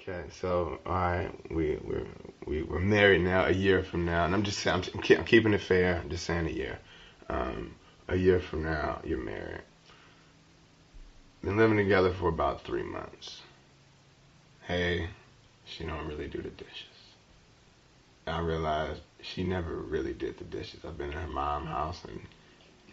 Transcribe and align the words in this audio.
Okay, 0.00 0.24
so 0.40 0.78
all 0.86 0.92
right, 0.92 1.30
we 1.50 1.78
we're 1.82 2.06
we, 2.46 2.62
we're 2.62 2.78
married 2.78 3.22
now. 3.22 3.46
A 3.46 3.50
year 3.50 3.82
from 3.82 4.04
now, 4.04 4.24
and 4.24 4.34
I'm 4.34 4.42
just 4.42 4.66
I'm, 4.66 4.82
I'm 4.94 5.24
keeping 5.24 5.52
it 5.52 5.60
fair. 5.60 6.00
I'm 6.02 6.10
just 6.10 6.24
saying 6.24 6.46
a 6.46 6.50
year. 6.50 6.78
Um, 7.28 7.74
a 8.08 8.16
year 8.16 8.38
from 8.38 8.62
now, 8.62 9.00
you're 9.04 9.18
married. 9.18 9.62
Been 11.42 11.56
living 11.56 11.76
together 11.76 12.12
for 12.12 12.28
about 12.28 12.62
three 12.64 12.82
months. 12.82 13.40
Hey, 14.66 15.08
she 15.64 15.84
don't 15.84 16.06
really 16.06 16.28
do 16.28 16.40
the 16.42 16.50
dishes. 16.50 16.96
I 18.26 18.40
realized 18.40 19.00
she 19.22 19.44
never 19.44 19.74
really 19.74 20.12
did 20.12 20.38
the 20.38 20.44
dishes. 20.44 20.80
I've 20.84 20.98
been 20.98 21.12
in 21.12 21.18
her 21.18 21.28
mom's 21.28 21.68
house 21.68 22.02
and 22.04 22.20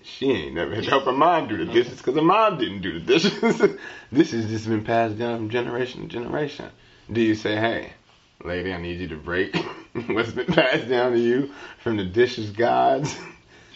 she 0.04 0.30
ain't 0.32 0.56
never 0.56 0.76
had 0.76 0.84
to 0.84 0.90
help 0.90 1.06
her 1.06 1.12
mom 1.12 1.48
do 1.48 1.58
the 1.58 1.72
dishes 1.72 1.98
because 1.98 2.16
her 2.16 2.22
mom 2.22 2.58
didn't 2.58 2.82
do 2.82 3.00
the 3.00 3.06
dishes. 3.06 3.42
this 4.12 4.32
has 4.32 4.48
just 4.48 4.68
been 4.68 4.84
passed 4.84 5.18
down 5.18 5.38
from 5.38 5.50
generation 5.50 6.02
to 6.02 6.08
generation. 6.08 6.70
Do 7.12 7.22
you 7.22 7.36
say, 7.36 7.56
hey, 7.56 7.94
lady, 8.44 8.74
I 8.74 8.78
need 8.78 9.00
you 9.00 9.10
to 9.10 9.18
break 9.18 9.56
what's 10.08 10.32
been 10.32 10.46
passed 10.46 10.88
down 10.88 11.12
to 11.12 11.20
you 11.20 11.52
from 11.80 11.98
the 11.98 12.06
dishes 12.06 12.52
gods? 12.52 13.18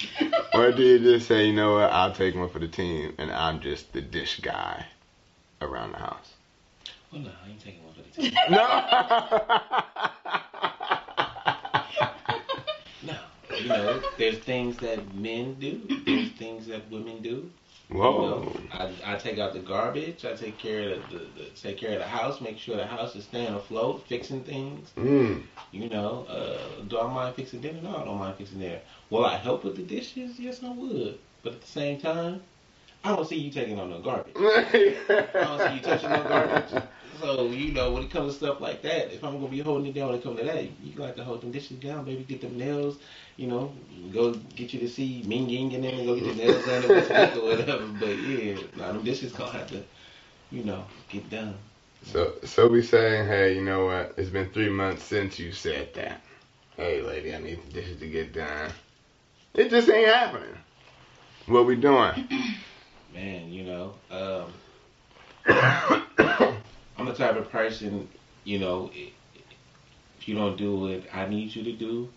or 0.54 0.72
do 0.72 0.82
you 0.82 1.00
just 1.00 1.28
say, 1.28 1.48
you 1.48 1.54
know 1.54 1.74
what, 1.74 1.92
I'll 1.92 2.14
take 2.14 2.36
one 2.36 2.50
for 2.50 2.60
the 2.60 2.68
team 2.68 3.14
and 3.18 3.32
I'm 3.32 3.60
just 3.60 3.92
the 3.92 4.02
dish 4.02 4.40
guy 4.40 4.86
around 5.62 5.92
the 5.92 5.98
house? 5.98 6.34
Well, 7.12 7.22
no, 7.22 7.32
I 7.46 7.50
ain't 7.50 7.60
taking 7.60 7.84
one 7.84 7.94
for 7.94 8.02
the 8.02 8.10
team. 8.10 8.34
no. 8.50 8.62
you 13.60 13.68
know, 13.68 14.02
there's 14.18 14.38
things 14.40 14.78
that 14.78 15.16
men 15.16 15.56
do, 15.56 15.82
there's 16.06 16.32
things 16.32 16.68
that 16.68 16.90
women 16.90 17.22
do. 17.22 17.50
Whoa. 17.90 18.52
You 18.54 18.70
know, 18.70 18.94
I, 19.06 19.14
I 19.14 19.16
take 19.18 19.40
out 19.40 19.54
the 19.54 19.60
garbage. 19.60 20.26
I 20.26 20.34
take 20.34 20.58
care 20.58 20.94
of 20.94 21.10
the, 21.10 21.20
the, 21.20 21.46
take 21.56 21.78
care 21.78 21.94
of 21.94 22.00
the 22.00 22.08
house. 22.08 22.42
Make 22.42 22.58
sure 22.58 22.76
the 22.76 22.86
house 22.86 23.16
is 23.16 23.24
staying 23.24 23.54
afloat, 23.54 24.06
fixing 24.08 24.44
things. 24.44 24.92
Mm. 24.98 25.44
You 25.72 25.90
know, 25.90 26.26
uh, 26.28 26.84
do 26.88 27.00
I 27.00 27.12
mind 27.12 27.36
fixing 27.36 27.62
dinner? 27.62 27.82
No, 27.82 27.96
I 27.96 28.04
don't 28.04 28.20
mind 28.20 28.38
fixing 28.38 28.60
dinner. 28.60 28.82
Will 29.10 29.26
I 29.26 29.38
help 29.38 29.64
with 29.64 29.78
the 29.78 29.84
dishes? 29.84 30.38
Yes, 30.38 30.62
I 30.64 30.70
would. 30.70 31.18
But 31.44 31.54
at 31.54 31.62
the 31.62 31.68
same 31.68 32.00
time, 32.02 32.42
I 33.04 33.16
don't 33.16 33.28
see 33.28 33.38
you 33.38 33.52
taking 33.52 33.80
on 33.80 33.90
no 33.90 34.02
garbage. 34.02 34.34
I 34.38 35.30
don't 35.34 35.70
see 35.70 35.76
you 35.76 35.82
touching 35.82 36.10
no 36.10 36.24
garbage. 36.24 36.84
So, 37.20 37.48
you 37.50 37.72
know, 37.74 37.92
when 37.92 38.04
it 38.04 38.12
comes 38.12 38.34
to 38.34 38.38
stuff 38.46 38.62
like 38.62 38.82
that, 38.84 39.14
if 39.14 39.24
I'm 39.24 39.34
going 39.40 39.46
to 39.46 39.52
be 39.52 39.60
holding 39.60 39.88
it 39.88 39.94
down 39.94 40.10
when 40.10 40.18
it 40.18 40.24
comes 40.24 40.40
to 40.40 40.46
that, 40.46 40.64
you 40.64 40.96
like 40.98 41.16
to 41.16 41.24
hold 41.24 41.42
them 41.42 41.52
dishes 41.52 41.78
down, 41.80 42.06
baby. 42.06 42.24
Get 42.24 42.42
them 42.42 42.58
nails, 42.58 42.98
you 43.38 43.48
know, 43.48 43.74
go 44.14 44.34
get 44.34 44.74
you 44.74 44.80
to 44.82 44.90
see 44.90 45.24
Ming 45.26 45.50
Ying 45.50 45.74
and 45.74 45.84
then 45.84 46.06
go 46.06 46.16
get 46.16 46.26
your 46.26 46.36
nails 46.36 46.66
done 46.66 46.84
or 46.86 47.46
whatever. 47.46 47.88
But 48.00 48.18
yeah, 48.20 48.56
now 48.76 48.94
them 48.94 49.04
dishes 49.04 49.32
going 49.32 49.52
to 49.52 49.58
have 49.58 49.68
to, 49.70 49.84
you 50.52 50.64
know, 50.64 50.84
get 51.10 51.30
done. 51.30 51.56
So, 52.04 52.34
so 52.44 52.68
we 52.68 52.84
saying, 52.84 53.28
hey, 53.28 53.56
you 53.56 53.64
know 53.64 53.86
what? 53.86 54.14
It's 54.18 54.30
been 54.30 54.50
three 54.52 54.70
months 54.70 55.04
since 55.04 55.40
you 55.40 55.52
said 55.52 55.94
that. 55.96 56.22
Hey, 56.76 57.02
lady, 57.02 57.34
I 57.34 57.40
need 57.40 57.60
the 57.68 57.74
dishes 57.82 58.00
to 58.00 58.08
get 58.08 58.34
done. 58.34 58.72
It 59.56 59.70
just 59.72 59.90
ain't 59.90 60.08
happening. 60.08 60.56
What 61.48 61.66
we 61.66 61.76
doing? 61.76 62.28
Man, 63.14 63.52
you 63.52 63.64
know, 63.64 63.94
um, 64.12 64.54
I'm 66.98 67.06
the 67.06 67.14
type 67.14 67.36
of 67.36 67.50
person, 67.52 68.08
you 68.44 68.60
know, 68.60 68.90
if 68.94 70.28
you 70.28 70.36
don't 70.36 70.58
do 70.58 70.76
what 70.76 71.04
I 71.14 71.28
need 71.28 71.56
you 71.56 71.64
to 71.64 71.74
do, 71.74 72.10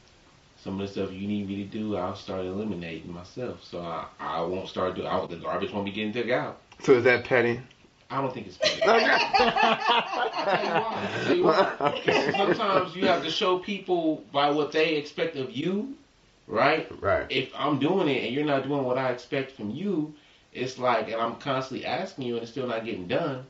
some 0.57 0.81
of 0.81 0.87
the 0.87 0.93
stuff 0.93 1.13
you 1.13 1.27
need 1.29 1.49
me 1.49 1.57
to 1.57 1.65
do, 1.65 1.97
I'll 1.97 2.17
start 2.17 2.45
eliminating 2.45 3.13
myself. 3.13 3.63
So 3.65 3.81
I, 3.81 4.07
I 4.19 4.41
won't 4.43 4.69
start 4.69 4.95
doing. 4.95 5.09
The 5.29 5.37
garbage 5.37 5.73
won't 5.73 5.85
be 5.85 5.93
getting 5.93 6.13
took 6.13 6.31
out. 6.31 6.61
So 6.83 6.95
is 6.95 7.05
that 7.05 7.25
petty? 7.25 7.61
I 8.11 8.21
don't 8.21 8.33
think 8.35 8.47
it's 8.49 8.57
petty. 8.61 8.81
You 11.37 11.45
why. 11.45 11.77
Okay. 11.81 12.33
Sometimes 12.37 12.97
you 12.97 13.07
have 13.07 13.23
to 13.23 13.31
show 13.31 13.59
people 13.59 14.25
by 14.33 14.51
what 14.51 14.73
they 14.73 14.97
expect 14.97 15.37
of 15.37 15.51
you, 15.51 15.95
right? 16.47 16.91
Right. 17.01 17.27
If 17.31 17.53
I'm 17.55 17.79
doing 17.79 18.09
it 18.09 18.25
and 18.25 18.35
you're 18.35 18.45
not 18.45 18.65
doing 18.65 18.85
what 18.85 18.99
I 18.99 19.11
expect 19.11 19.53
from 19.53 19.71
you, 19.71 20.15
it's 20.53 20.79
like, 20.79 21.11
and 21.11 21.21
I'm 21.21 21.37
constantly 21.37 21.87
asking 21.87 22.25
you 22.27 22.35
and 22.35 22.43
it's 22.43 22.51
still 22.51 22.67
not 22.67 22.85
getting 22.85 23.07
done 23.07 23.47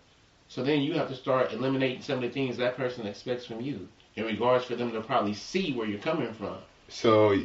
so 0.50 0.65
then 0.65 0.81
you 0.81 0.94
have 0.94 1.09
to 1.09 1.15
start 1.15 1.53
eliminating 1.53 2.03
some 2.03 2.16
of 2.16 2.22
the 2.22 2.28
things 2.28 2.56
that 2.56 2.77
person 2.77 3.06
expects 3.06 3.47
from 3.47 3.61
you 3.61 3.87
in 4.16 4.25
regards 4.25 4.65
for 4.65 4.75
them 4.75 4.91
to 4.93 5.00
probably 5.00 5.33
see 5.33 5.72
where 5.72 5.87
you're 5.87 6.00
coming 6.00 6.34
from. 6.34 6.56
So, 6.88 7.41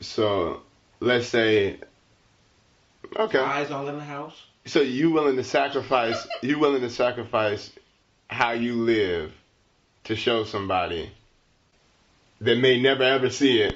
so 0.00 0.62
let's 1.00 1.26
say, 1.26 1.80
okay, 3.16 3.40
eyes 3.40 3.72
all 3.72 3.88
in 3.88 3.98
the 3.98 4.04
house. 4.04 4.40
So 4.66 4.82
you 4.82 5.10
willing 5.10 5.34
to 5.36 5.42
sacrifice? 5.42 6.28
you 6.42 6.60
willing 6.60 6.82
to 6.82 6.90
sacrifice 6.90 7.72
how 8.28 8.52
you 8.52 8.74
live 8.74 9.32
to 10.04 10.14
show 10.14 10.44
somebody 10.44 11.10
that 12.40 12.56
may 12.56 12.80
never 12.80 13.02
ever 13.02 13.30
see 13.30 13.62
it 13.62 13.74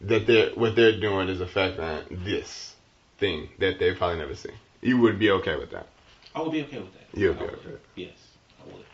that 0.00 0.26
they're 0.26 0.50
what 0.50 0.74
they're 0.74 0.98
doing 0.98 1.28
is 1.28 1.40
affecting 1.40 2.24
this 2.24 2.74
thing 3.18 3.50
that 3.60 3.78
they 3.78 3.94
probably 3.94 4.18
never 4.18 4.34
see. 4.34 4.50
You 4.80 4.98
would 4.98 5.20
be 5.20 5.30
okay 5.30 5.54
with 5.54 5.70
that. 5.70 5.86
I 6.34 6.42
would 6.42 6.52
be 6.52 6.62
okay 6.62 6.78
with 6.78 6.92
that. 6.92 7.18
You'll 7.18 7.34
be 7.34 7.44
okay. 7.44 7.76
Yes, 7.96 8.16
I 8.60 8.66
would. 8.72 8.84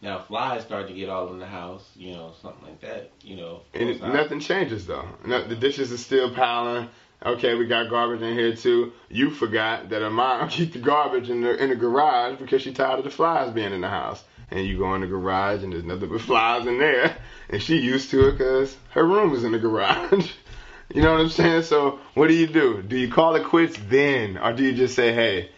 Now, 0.00 0.20
flies 0.20 0.62
start 0.62 0.88
to 0.88 0.94
get 0.94 1.08
all 1.08 1.32
in 1.32 1.38
the 1.38 1.46
house, 1.46 1.88
you 1.96 2.12
know, 2.12 2.32
something 2.40 2.64
like 2.64 2.80
that, 2.82 3.10
you 3.22 3.36
know. 3.36 3.62
And 3.74 3.88
it, 3.88 4.00
nothing 4.00 4.40
changes 4.40 4.86
though. 4.86 5.08
No, 5.24 5.46
the 5.46 5.56
dishes 5.56 5.92
are 5.92 5.98
still 5.98 6.32
piling. 6.32 6.88
Okay, 7.24 7.54
we 7.54 7.66
got 7.66 7.90
garbage 7.90 8.22
in 8.22 8.34
here 8.34 8.54
too. 8.54 8.92
You 9.08 9.30
forgot 9.30 9.88
that 9.88 10.02
a 10.02 10.10
mom 10.10 10.48
keep 10.50 10.72
the 10.72 10.78
garbage 10.78 11.30
in 11.30 11.40
the 11.40 11.56
in 11.62 11.70
the 11.70 11.76
garage 11.76 12.38
because 12.38 12.62
she 12.62 12.72
tired 12.72 12.98
of 12.98 13.04
the 13.04 13.10
flies 13.10 13.52
being 13.52 13.72
in 13.72 13.80
the 13.80 13.88
house. 13.88 14.22
And 14.48 14.64
you 14.64 14.78
go 14.78 14.94
in 14.94 15.00
the 15.00 15.08
garage 15.08 15.64
and 15.64 15.72
there's 15.72 15.82
nothing 15.82 16.08
but 16.08 16.20
flies 16.20 16.66
in 16.68 16.78
there, 16.78 17.16
and 17.48 17.60
she 17.60 17.78
used 17.78 18.10
to 18.10 18.28
it 18.28 18.32
because 18.32 18.76
her 18.90 19.04
room 19.04 19.34
is 19.34 19.42
in 19.42 19.50
the 19.50 19.58
garage. 19.58 20.30
you 20.94 21.02
know 21.02 21.12
what 21.12 21.20
I'm 21.22 21.28
saying? 21.28 21.62
So 21.62 21.98
what 22.14 22.28
do 22.28 22.34
you 22.34 22.46
do? 22.46 22.82
Do 22.82 22.96
you 22.96 23.10
call 23.10 23.34
it 23.34 23.44
quits 23.44 23.76
then, 23.88 24.38
or 24.38 24.52
do 24.52 24.62
you 24.62 24.74
just 24.74 24.94
say, 24.94 25.12
hey? 25.12 25.50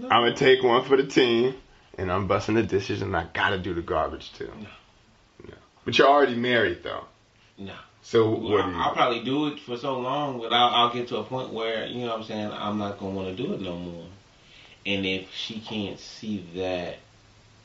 No. 0.00 0.08
I'm 0.08 0.22
gonna 0.22 0.34
take 0.34 0.62
one 0.62 0.82
for 0.84 0.96
the 0.96 1.04
team, 1.04 1.54
and 1.98 2.10
I'm 2.10 2.26
busting 2.26 2.54
the 2.54 2.62
dishes, 2.62 3.02
and 3.02 3.14
I 3.14 3.26
gotta 3.34 3.58
do 3.58 3.74
the 3.74 3.82
garbage 3.82 4.32
too. 4.32 4.50
No. 4.58 4.68
No. 5.46 5.54
But 5.84 5.98
you're 5.98 6.08
already 6.08 6.36
married 6.36 6.82
though. 6.82 7.04
No. 7.58 7.74
So 8.00 8.30
what 8.30 8.64
do 8.64 8.70
you? 8.70 8.76
I'll 8.78 8.94
probably 8.94 9.22
do 9.24 9.48
it 9.48 9.60
for 9.60 9.76
so 9.76 9.98
long, 9.98 10.40
but 10.40 10.54
I'll, 10.54 10.68
I'll 10.68 10.92
get 10.94 11.08
to 11.08 11.18
a 11.18 11.22
point 11.22 11.52
where 11.52 11.84
you 11.84 12.00
know 12.00 12.12
what 12.12 12.20
I'm 12.20 12.24
saying 12.24 12.50
I'm 12.50 12.78
not 12.78 12.98
gonna 12.98 13.12
want 13.12 13.36
to 13.36 13.42
do 13.42 13.52
it 13.52 13.60
no 13.60 13.76
more. 13.76 14.06
And 14.86 15.04
if 15.04 15.30
she 15.34 15.60
can't 15.60 15.98
see 15.98 16.46
that, 16.56 16.96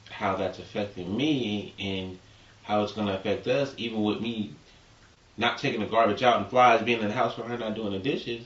how 0.10 0.36
that's 0.36 0.60
affecting 0.60 1.16
me 1.16 1.74
and 1.80 2.20
how 2.64 2.84
it's 2.84 2.92
gonna 2.92 3.14
affect 3.14 3.48
us, 3.48 3.74
even 3.78 4.04
with 4.04 4.20
me 4.20 4.54
not 5.38 5.58
taking 5.58 5.80
the 5.80 5.88
garbage 5.88 6.22
out 6.22 6.42
and 6.42 6.48
flies 6.48 6.82
being 6.82 7.00
in 7.00 7.08
the 7.08 7.14
house 7.14 7.34
for 7.34 7.44
her 7.44 7.58
not 7.58 7.76
doing 7.76 7.94
the 7.94 8.00
dishes, 8.00 8.46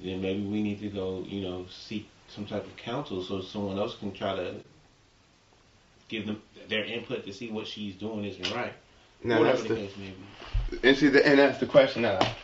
then 0.00 0.22
maybe 0.22 0.46
we 0.46 0.62
need 0.62 0.78
to 0.80 0.88
go, 0.88 1.24
you 1.26 1.40
know, 1.40 1.66
seek 1.68 2.08
some 2.34 2.46
type 2.46 2.64
of 2.64 2.76
counsel 2.76 3.22
so 3.22 3.40
someone 3.40 3.78
else 3.78 3.96
can 3.96 4.12
try 4.12 4.34
to 4.34 4.54
give 6.08 6.26
them 6.26 6.40
their 6.68 6.84
input 6.84 7.24
to 7.26 7.32
see 7.32 7.50
what 7.50 7.66
she's 7.66 7.94
doing 7.94 8.24
isn't 8.24 8.54
right. 8.54 8.72
Now 9.22 9.40
Whatever 9.40 9.58
that's 9.58 9.68
the, 9.68 9.74
the 9.74 9.80
case 9.80 9.96
may 9.98 10.14
be. 10.70 10.88
And 10.88 10.96
see, 10.96 11.08
the, 11.08 11.26
and 11.26 11.38
that's 11.38 11.58
the 11.58 11.66
question 11.66 12.02
that 12.02 12.22
I, 12.22 12.34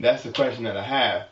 that's 0.00 0.22
the 0.22 0.32
question 0.32 0.64
that 0.64 0.76
I 0.76 0.82
have. 0.82 1.28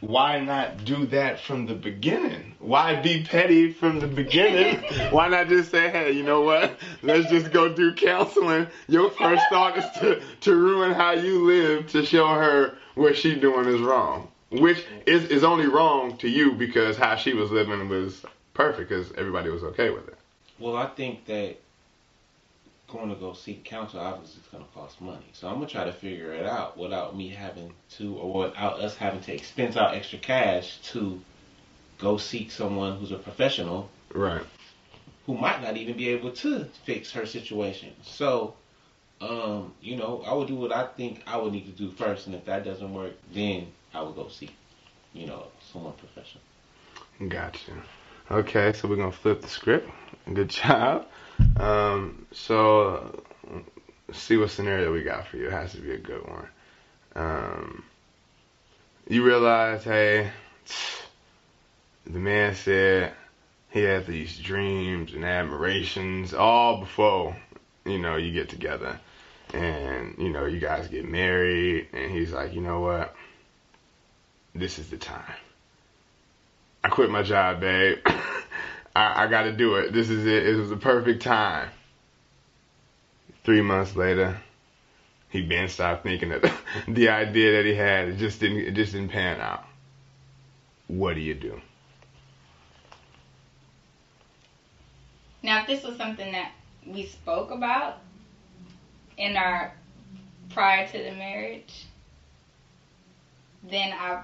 Why 0.00 0.38
not 0.38 0.84
do 0.84 1.06
that 1.06 1.40
from 1.40 1.66
the 1.66 1.74
beginning? 1.74 2.54
Why 2.60 3.00
be 3.02 3.24
petty 3.24 3.72
from 3.72 3.98
the 3.98 4.06
beginning? 4.06 4.76
Why 5.10 5.28
not 5.28 5.48
just 5.48 5.72
say, 5.72 5.90
hey, 5.90 6.12
you 6.12 6.22
know 6.22 6.42
what? 6.42 6.78
Let's 7.02 7.28
just 7.28 7.50
go 7.50 7.68
do 7.68 7.92
counseling. 7.94 8.68
Your 8.86 9.10
first 9.10 9.42
thought 9.50 9.76
is 9.76 9.84
to, 9.98 10.22
to 10.42 10.54
ruin 10.54 10.92
how 10.92 11.12
you 11.12 11.46
live 11.46 11.88
to 11.88 12.06
show 12.06 12.28
her 12.28 12.76
what 12.94 13.16
she's 13.16 13.40
doing 13.40 13.66
is 13.66 13.80
wrong 13.80 14.28
which 14.50 14.84
is 15.06 15.24
is 15.24 15.44
only 15.44 15.66
wrong 15.66 16.16
to 16.18 16.28
you 16.28 16.52
because 16.52 16.96
how 16.96 17.16
she 17.16 17.34
was 17.34 17.50
living 17.50 17.88
was 17.88 18.22
perfect 18.54 18.88
because 18.88 19.12
everybody 19.12 19.50
was 19.50 19.62
okay 19.62 19.90
with 19.90 20.08
it. 20.08 20.18
Well, 20.58 20.76
I 20.76 20.86
think 20.86 21.26
that 21.26 21.56
going 22.88 23.10
to 23.10 23.14
go 23.14 23.34
seek 23.34 23.64
counsel 23.64 24.00
obviously 24.00 24.40
is 24.40 24.48
going 24.48 24.64
to 24.64 24.70
cost 24.70 25.00
money. 25.00 25.26
So 25.32 25.46
I'm 25.46 25.54
gonna 25.54 25.66
try 25.66 25.84
to 25.84 25.92
figure 25.92 26.32
it 26.32 26.46
out 26.46 26.78
without 26.78 27.16
me 27.16 27.28
having 27.28 27.72
to, 27.98 28.16
or 28.16 28.46
without 28.46 28.80
us 28.80 28.96
having 28.96 29.20
to 29.20 29.34
expense 29.34 29.76
out 29.76 29.94
extra 29.94 30.18
cash 30.18 30.78
to 30.92 31.20
go 31.98 32.16
seek 32.16 32.50
someone 32.50 32.98
who's 32.98 33.12
a 33.12 33.18
professional, 33.18 33.90
right? 34.14 34.42
Who 35.26 35.34
might 35.36 35.62
not 35.62 35.76
even 35.76 35.96
be 35.96 36.08
able 36.08 36.32
to 36.32 36.64
fix 36.84 37.12
her 37.12 37.26
situation. 37.26 37.92
So, 38.02 38.54
um, 39.20 39.72
you 39.80 39.96
know, 39.96 40.22
I 40.26 40.32
would 40.32 40.48
do 40.48 40.54
what 40.54 40.72
I 40.72 40.86
think 40.86 41.22
I 41.26 41.36
would 41.36 41.52
need 41.52 41.66
to 41.66 41.72
do 41.72 41.90
first, 41.90 42.26
and 42.26 42.34
if 42.34 42.44
that 42.44 42.64
doesn't 42.64 42.92
work, 42.92 43.12
then 43.32 43.66
I 43.92 44.02
would 44.02 44.14
go 44.14 44.28
see, 44.28 44.50
you 45.12 45.26
know, 45.26 45.46
someone 45.72 45.94
professional. 45.94 46.42
Gotcha. 47.28 47.72
Okay, 48.30 48.72
so 48.72 48.86
we're 48.88 48.96
gonna 48.96 49.10
flip 49.10 49.42
the 49.42 49.48
script. 49.48 49.90
Good 50.32 50.48
job. 50.50 51.06
Um, 51.56 52.26
so 52.32 53.22
uh, 53.50 54.12
see 54.12 54.36
what 54.36 54.50
scenario 54.50 54.92
we 54.92 55.02
got 55.02 55.26
for 55.26 55.36
you. 55.36 55.46
It 55.46 55.52
has 55.52 55.72
to 55.72 55.80
be 55.80 55.92
a 55.92 55.98
good 55.98 56.26
one. 56.26 56.48
Um, 57.16 57.84
you 59.08 59.24
realize, 59.24 59.82
hey, 59.82 60.30
the 62.06 62.18
man 62.18 62.54
said 62.54 63.14
he 63.70 63.82
had 63.82 64.06
these 64.06 64.38
dreams 64.38 65.12
and 65.12 65.24
admirations 65.24 66.34
all 66.34 66.80
before 66.80 67.36
you 67.84 67.98
know 67.98 68.16
you 68.16 68.32
get 68.32 68.48
together 68.48 69.00
and 69.54 70.14
you 70.18 70.30
know 70.30 70.44
you 70.44 70.60
guys 70.60 70.88
get 70.88 71.08
married 71.08 71.88
and 71.92 72.10
he's 72.10 72.32
like 72.32 72.54
you 72.54 72.60
know 72.60 72.80
what? 72.80 73.14
This 74.54 74.78
is 74.78 74.90
the 74.90 74.96
time. 74.96 75.36
I 76.84 76.88
quit 76.88 77.10
my 77.10 77.22
job 77.22 77.60
babe. 77.60 77.98
I, 78.96 79.24
I 79.24 79.26
gotta 79.28 79.52
do 79.52 79.76
it. 79.76 79.92
This 79.92 80.10
is 80.10 80.26
it. 80.26 80.46
It 80.46 80.56
was 80.56 80.70
the 80.70 80.76
perfect 80.76 81.22
time. 81.22 81.70
Three 83.44 83.62
months 83.62 83.96
later 83.96 84.38
he 85.30 85.42
been 85.42 85.68
stopped 85.68 86.02
thinking 86.02 86.30
that 86.30 86.42
the 86.88 87.08
idea 87.08 87.52
that 87.56 87.64
he 87.64 87.74
had. 87.74 88.08
It 88.08 88.16
just 88.16 88.40
didn't 88.40 88.58
it 88.58 88.72
just 88.72 88.92
didn't 88.92 89.10
pan 89.10 89.40
out. 89.40 89.64
What 90.86 91.14
do 91.14 91.20
you 91.20 91.34
do? 91.34 91.60
Now, 95.42 95.60
if 95.60 95.66
this 95.66 95.84
was 95.84 95.96
something 95.96 96.32
that 96.32 96.52
we 96.86 97.06
spoke 97.06 97.50
about 97.50 97.98
in 99.18 99.36
our 99.36 99.72
prior 100.50 100.86
to 100.86 100.98
the 100.98 101.12
marriage, 101.12 101.86
then 103.68 103.92
I 103.92 104.22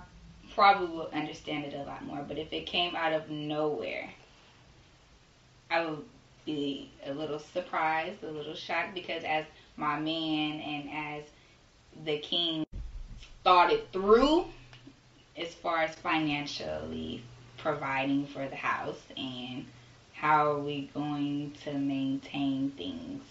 probably 0.55 0.96
would 0.96 1.12
understand 1.12 1.64
it 1.64 1.75
a 1.75 1.82
lot 1.82 2.05
more. 2.05 2.25
But 2.26 2.38
if 2.38 2.52
it 2.52 2.67
came 2.67 2.94
out 2.94 3.12
of 3.12 3.29
nowhere, 3.29 4.08
I 5.70 5.85
would 5.85 6.05
be 6.46 6.91
a 7.05 7.12
little 7.12 7.41
surprised, 7.41 8.23
a 8.23 8.31
little 8.31 8.55
shocked 8.55 8.94
because 8.94 9.25
as 9.25 9.44
my 9.76 9.99
man 9.99 10.61
and 10.61 10.88
as 10.91 11.25
the 12.05 12.19
king 12.19 12.64
thought 13.43 13.73
it 13.73 13.88
through 13.93 14.46
as 15.37 15.52
far 15.55 15.82
as 15.82 15.94
financially 15.96 17.23
providing 17.58 18.26
for 18.26 18.46
the 18.49 18.56
house 18.56 19.02
and 19.17 19.64
how 20.12 20.52
are 20.52 20.58
we 20.58 20.91
going 20.94 21.52
to 21.64 21.73
maintain 21.73 22.70
things 22.73 23.23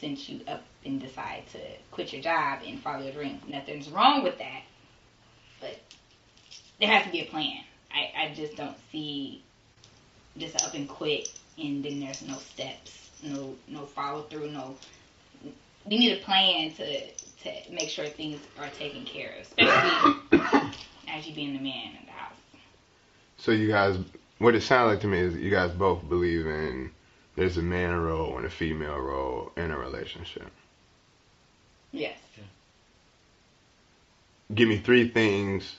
since 0.00 0.28
you 0.28 0.40
up 0.48 0.62
and 0.86 1.00
decide 1.00 1.44
to 1.52 1.58
quit 1.90 2.12
your 2.12 2.22
job 2.22 2.60
and 2.66 2.80
follow 2.80 3.02
your 3.02 3.12
dream? 3.12 3.40
Nothing's 3.48 3.90
wrong 3.90 4.22
with 4.22 4.38
that, 4.38 4.62
but 5.60 5.78
there 6.80 6.88
has 6.88 7.04
to 7.04 7.10
be 7.12 7.20
a 7.20 7.26
plan. 7.26 7.58
I, 7.92 8.26
I 8.26 8.34
just 8.34 8.56
don't 8.56 8.76
see 8.90 9.42
just 10.38 10.62
up 10.62 10.74
and 10.74 10.88
quit 10.88 11.28
and 11.58 11.84
then 11.84 12.00
there's 12.00 12.22
no 12.22 12.36
steps, 12.36 13.10
no 13.22 13.54
no 13.68 13.86
follow 13.86 14.22
through, 14.22 14.50
no. 14.50 14.76
We 15.84 15.98
need 15.98 16.18
a 16.18 16.22
plan 16.22 16.72
to 16.74 17.10
to 17.10 17.72
make 17.72 17.88
sure 17.88 18.06
things 18.06 18.40
are 18.58 18.68
taken 18.78 19.04
care 19.04 19.32
of, 19.40 19.46
especially 19.58 20.70
as 21.08 21.26
you 21.26 21.34
being 21.34 21.54
the 21.54 21.62
man 21.62 21.92
in 22.00 22.06
the 22.06 22.12
house. 22.12 22.36
So 23.38 23.52
you 23.52 23.68
guys, 23.68 23.98
what 24.38 24.54
it 24.54 24.62
sounds 24.62 24.90
like 24.90 25.00
to 25.00 25.06
me 25.06 25.18
is 25.18 25.34
you 25.34 25.50
guys 25.50 25.70
both 25.72 26.06
believe 26.08 26.46
in 26.46 26.90
there's 27.36 27.56
a 27.58 27.62
man 27.62 27.94
role 27.94 28.36
and 28.36 28.46
a 28.46 28.50
female 28.50 28.98
role 28.98 29.52
in 29.56 29.70
a 29.70 29.78
relationship. 29.78 30.50
Yes. 31.96 32.18
Give 34.54 34.68
me 34.68 34.78
three 34.78 35.08
things, 35.08 35.76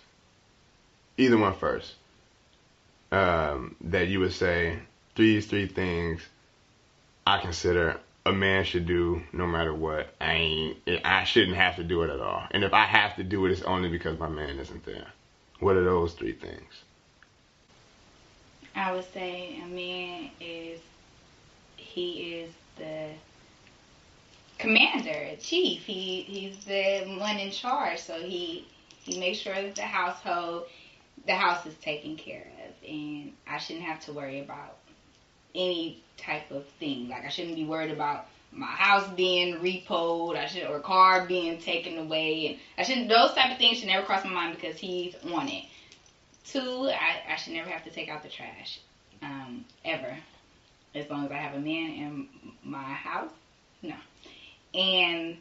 either 1.15 1.37
one 1.37 1.53
first, 1.53 1.93
um, 3.11 3.75
that 3.81 4.07
you 4.07 4.19
would 4.19 4.33
say 4.33 4.79
these 5.15 5.45
three 5.45 5.67
things 5.67 6.21
I 7.25 7.39
consider 7.39 7.99
a 8.25 8.33
man 8.33 8.65
should 8.65 8.87
do 8.87 9.21
no 9.31 9.45
matter 9.45 9.73
what. 9.73 10.13
I 10.19 10.33
ain't, 10.33 10.77
I 11.05 11.23
shouldn't 11.23 11.55
have 11.55 11.75
to 11.77 11.83
do 11.83 12.01
it 12.01 12.09
at 12.09 12.19
all. 12.19 12.43
And 12.51 12.63
if 12.63 12.73
I 12.73 12.85
have 12.85 13.15
to 13.17 13.23
do 13.23 13.45
it, 13.45 13.51
it's 13.51 13.61
only 13.61 13.89
because 13.89 14.19
my 14.19 14.27
man 14.27 14.59
isn't 14.59 14.85
there. 14.85 15.07
What 15.59 15.77
are 15.77 15.83
those 15.83 16.13
three 16.13 16.33
things? 16.33 16.83
I 18.75 18.91
would 18.91 19.11
say 19.13 19.61
a 19.63 19.67
man 19.67 20.29
is 20.41 20.79
he 21.77 22.33
is 22.33 22.51
the 22.77 23.09
commander, 24.57 25.35
chief. 25.39 25.83
He 25.83 26.21
he's 26.21 26.65
the 26.65 27.17
one 27.19 27.37
in 27.37 27.51
charge, 27.51 27.99
so 27.99 28.19
he 28.19 28.67
he 29.03 29.19
makes 29.19 29.39
sure 29.39 29.53
that 29.53 29.75
the 29.75 29.81
household 29.83 30.65
the 31.25 31.35
house 31.35 31.65
is 31.65 31.75
taken 31.75 32.15
care 32.15 32.47
of 32.65 32.89
and 32.89 33.33
I 33.47 33.57
shouldn't 33.57 33.85
have 33.85 33.99
to 34.05 34.13
worry 34.13 34.39
about 34.39 34.77
any 35.53 36.03
type 36.17 36.49
of 36.51 36.65
thing. 36.79 37.09
Like 37.09 37.25
I 37.25 37.29
shouldn't 37.29 37.55
be 37.55 37.65
worried 37.65 37.91
about 37.91 38.27
my 38.51 38.65
house 38.65 39.07
being 39.15 39.55
repoed, 39.57 40.37
I 40.37 40.47
should 40.47 40.63
or 40.63 40.79
car 40.79 41.25
being 41.27 41.59
taken 41.59 41.97
away 41.97 42.47
and 42.47 42.59
I 42.77 42.83
shouldn't 42.83 43.09
those 43.09 43.33
type 43.33 43.51
of 43.51 43.57
things 43.57 43.79
should 43.79 43.87
never 43.87 44.05
cross 44.05 44.23
my 44.23 44.31
mind 44.31 44.55
because 44.55 44.77
he's 44.77 45.15
on 45.33 45.47
it. 45.47 45.65
Two, 46.45 46.89
I, 46.89 47.33
I 47.33 47.35
should 47.35 47.53
never 47.53 47.69
have 47.69 47.83
to 47.83 47.89
take 47.89 48.09
out 48.09 48.23
the 48.23 48.29
trash. 48.29 48.79
Um, 49.21 49.65
ever. 49.83 50.17
As 50.95 51.09
long 51.09 51.25
as 51.25 51.31
I 51.31 51.35
have 51.35 51.55
a 51.55 51.59
man 51.59 51.91
in 51.91 52.29
my 52.63 52.81
house. 52.81 53.31
No. 53.81 53.95
And 54.73 55.37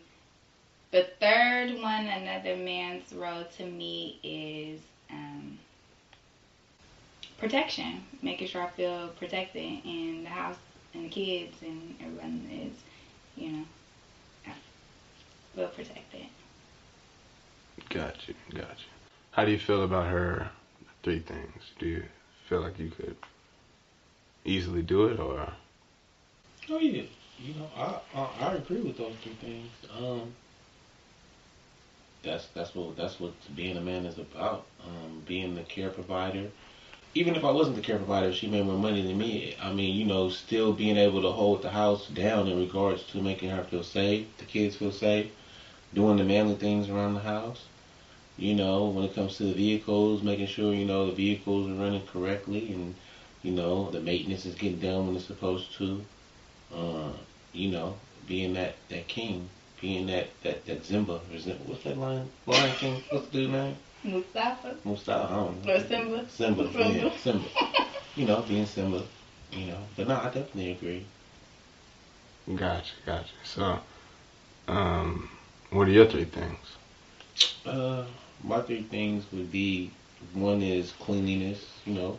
the 0.91 1.07
third 1.21 1.81
one, 1.81 2.07
another 2.07 2.57
man's 2.57 3.13
role 3.13 3.45
to 3.59 3.65
me 3.65 4.19
is 4.23 4.81
um, 5.11 5.59
protection. 7.39 8.05
Making 8.23 8.49
sure 8.49 8.63
I 8.63 8.69
feel 8.69 9.09
protected 9.19 9.63
in 9.85 10.25
the 10.25 10.31
house 10.31 10.57
and 10.95 11.05
the 11.05 11.09
kids 11.09 11.57
and 11.63 11.95
everyone 12.01 12.49
is, 12.51 12.73
you 13.37 13.51
know, 13.53 13.65
I 14.47 14.53
feel 15.55 15.69
protected. 15.69 16.27
Gotcha, 17.89 18.33
gotcha. 18.55 18.87
How 19.33 19.45
do 19.45 19.51
you 19.51 19.59
feel 19.59 19.85
about 19.85 20.07
her 20.09 20.51
three 21.03 21.21
things? 21.21 21.63
Do 21.79 21.87
you 21.87 22.05
feel 22.49 22.61
like 22.63 22.79
you 22.79 22.91
could 22.91 23.17
easily 24.45 24.83
do 24.83 25.07
it, 25.07 25.19
or 25.19 25.53
Oh 26.69 26.79
yeah, 26.79 27.03
you 27.39 27.55
know 27.55 27.71
I 27.77 28.01
I, 28.15 28.29
I 28.41 28.53
agree 28.55 28.81
with 28.81 28.97
those 28.97 29.17
two 29.23 29.35
things. 29.41 29.71
Um, 29.91 30.35
that's 32.23 32.47
that's 32.49 32.75
what 32.75 32.97
that's 32.97 33.19
what 33.21 33.33
being 33.55 33.77
a 33.77 33.81
man 33.81 34.05
is 34.05 34.19
about. 34.19 34.67
Um, 34.85 35.23
being 35.27 35.55
the 35.55 35.63
care 35.63 35.91
provider. 35.91 36.51
Even 37.15 37.35
if 37.35 37.45
I 37.45 37.51
wasn't 37.51 37.77
the 37.77 37.83
care 37.83 37.97
provider, 37.97 38.33
she 38.33 38.47
made 38.47 38.65
more 38.65 38.77
money 38.79 39.03
than 39.03 39.19
me. 39.19 39.55
I 39.61 39.71
mean, 39.71 39.95
you 39.97 40.05
know, 40.05 40.29
still 40.29 40.73
being 40.73 40.97
able 40.97 41.21
to 41.23 41.31
hold 41.31 41.63
the 41.63 41.71
house 41.71 42.07
down 42.09 42.47
in 42.49 42.57
regards 42.59 43.05
to 43.07 43.21
making 43.21 43.51
her 43.51 43.63
feel 43.65 43.83
safe, 43.83 44.27
the 44.39 44.45
kids 44.45 44.77
feel 44.77 44.93
safe, 44.93 45.27
doing 45.95 46.17
the 46.17 46.25
manly 46.25 46.55
things 46.55 46.89
around 46.89 47.15
the 47.15 47.21
house. 47.21 47.65
You 48.39 48.55
know, 48.55 48.87
when 48.87 49.05
it 49.05 49.15
comes 49.15 49.37
to 49.37 49.45
the 49.45 49.53
vehicles, 49.53 50.23
making 50.23 50.47
sure 50.47 50.73
you 50.75 50.85
know 50.85 51.05
the 51.05 51.13
vehicles 51.13 51.69
are 51.69 51.75
running 51.75 52.03
correctly 52.03 52.73
and 52.73 52.95
you 53.43 53.53
know 53.53 53.91
the 53.91 54.01
maintenance 54.01 54.47
is 54.47 54.55
getting 54.55 54.79
done 54.79 55.07
when 55.07 55.17
it's 55.17 55.25
supposed 55.27 55.73
to. 55.75 56.05
Uh, 56.75 57.11
you 57.53 57.71
know, 57.71 57.97
being 58.27 58.55
that 58.55 58.75
that 58.89 59.07
king, 59.09 59.49
being 59.81 60.07
that 60.07 60.29
that 60.43 60.65
that 60.67 60.83
Zimba 60.83 61.21
or 61.21 61.39
Zimba, 61.39 61.61
what's 61.67 61.85
that 61.85 61.97
line? 61.99 62.29
Lion 62.47 62.73
King. 62.77 63.03
What's 63.11 63.27
the 63.29 63.39
dude 63.39 63.51
name? 63.51 63.77
Mustafa 64.05 64.77
Mustafa. 64.85 65.33
I 65.33 65.37
don't 65.37 65.67
know. 65.67 65.73
or 65.75 65.81
Simba. 65.81 66.29
Simba. 66.29 66.71
Yeah, 66.75 67.11
Simba. 67.17 67.45
You 68.17 68.25
know, 68.27 68.43
being 68.49 68.65
Simba. 68.67 69.03
You 69.53 69.67
know, 69.67 69.79
but 69.97 70.09
no, 70.09 70.17
I 70.17 70.25
definitely 70.25 70.73
agree. 70.73 71.05
gotcha, 72.55 72.93
gotcha. 73.05 73.33
So, 73.45 73.79
um, 74.69 75.29
what 75.71 75.87
are 75.89 75.91
your 75.93 76.07
three 76.07 76.25
things? 76.25 76.59
Uh, 77.67 78.05
my 78.43 78.61
three 78.63 78.83
things 78.83 79.25
would 79.33 79.51
be 79.53 79.91
one 80.33 80.63
is 80.63 80.93
cleanliness. 80.93 81.63
You 81.85 81.95
know, 81.95 82.19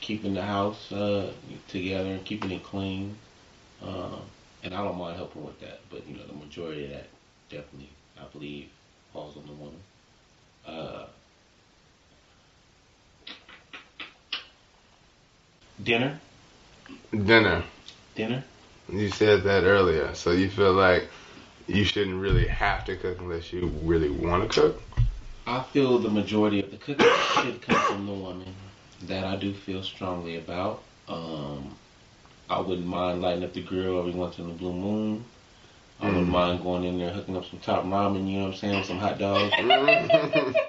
keeping 0.00 0.34
the 0.34 0.42
house 0.42 0.92
uh, 0.92 1.32
together 1.68 2.10
and 2.10 2.24
keeping 2.24 2.52
it 2.52 2.62
clean. 2.62 3.16
Um, 3.82 4.22
and 4.62 4.74
I 4.74 4.82
don't 4.82 4.98
mind 4.98 5.16
helping 5.16 5.44
with 5.44 5.60
that, 5.60 5.80
but 5.90 6.06
you 6.08 6.16
know, 6.16 6.26
the 6.26 6.32
majority 6.32 6.84
of 6.84 6.90
that 6.90 7.06
definitely, 7.50 7.90
I 8.18 8.24
believe, 8.32 8.68
falls 9.12 9.36
on 9.36 9.46
the 9.46 9.52
woman. 9.52 9.80
Uh, 10.66 11.06
dinner, 15.82 16.18
Dinner. 17.10 17.62
dinner. 18.14 18.44
You 18.92 19.10
said 19.10 19.42
that 19.44 19.64
earlier, 19.64 20.14
so 20.14 20.30
you 20.32 20.48
feel 20.48 20.72
like 20.72 21.08
you 21.66 21.84
shouldn't 21.84 22.20
really 22.20 22.46
have 22.46 22.84
to 22.86 22.96
cook 22.96 23.18
unless 23.20 23.52
you 23.52 23.70
really 23.82 24.10
want 24.10 24.50
to 24.50 24.60
cook. 24.60 24.82
I 25.46 25.62
feel 25.62 25.98
the 25.98 26.10
majority 26.10 26.60
of 26.60 26.70
the 26.70 26.76
cooking 26.76 27.06
should 27.34 27.62
come 27.62 27.80
from 27.82 28.06
the 28.06 28.12
woman. 28.12 28.54
That 29.02 29.24
I 29.24 29.36
do 29.36 29.52
feel 29.52 29.82
strongly 29.82 30.36
about. 30.36 30.82
Um, 31.08 31.76
I 32.48 32.60
wouldn't 32.60 32.86
mind 32.86 33.22
lighting 33.22 33.44
up 33.44 33.52
the 33.52 33.62
grill 33.62 33.98
every 33.98 34.12
once 34.12 34.38
in 34.38 34.46
a 34.46 34.52
blue 34.52 34.72
moon. 34.72 35.24
I 36.00 36.06
wouldn't 36.06 36.28
Mm. 36.28 36.30
mind 36.30 36.62
going 36.62 36.84
in 36.84 36.98
there 36.98 37.10
hooking 37.10 37.36
up 37.36 37.44
some 37.46 37.58
top 37.58 37.84
ramen, 37.84 38.28
you 38.28 38.38
know 38.38 38.44
what 38.46 38.54
I'm 38.54 38.58
saying, 38.58 38.84
some 38.84 38.98
hot 38.98 39.18
dogs. 39.18 39.52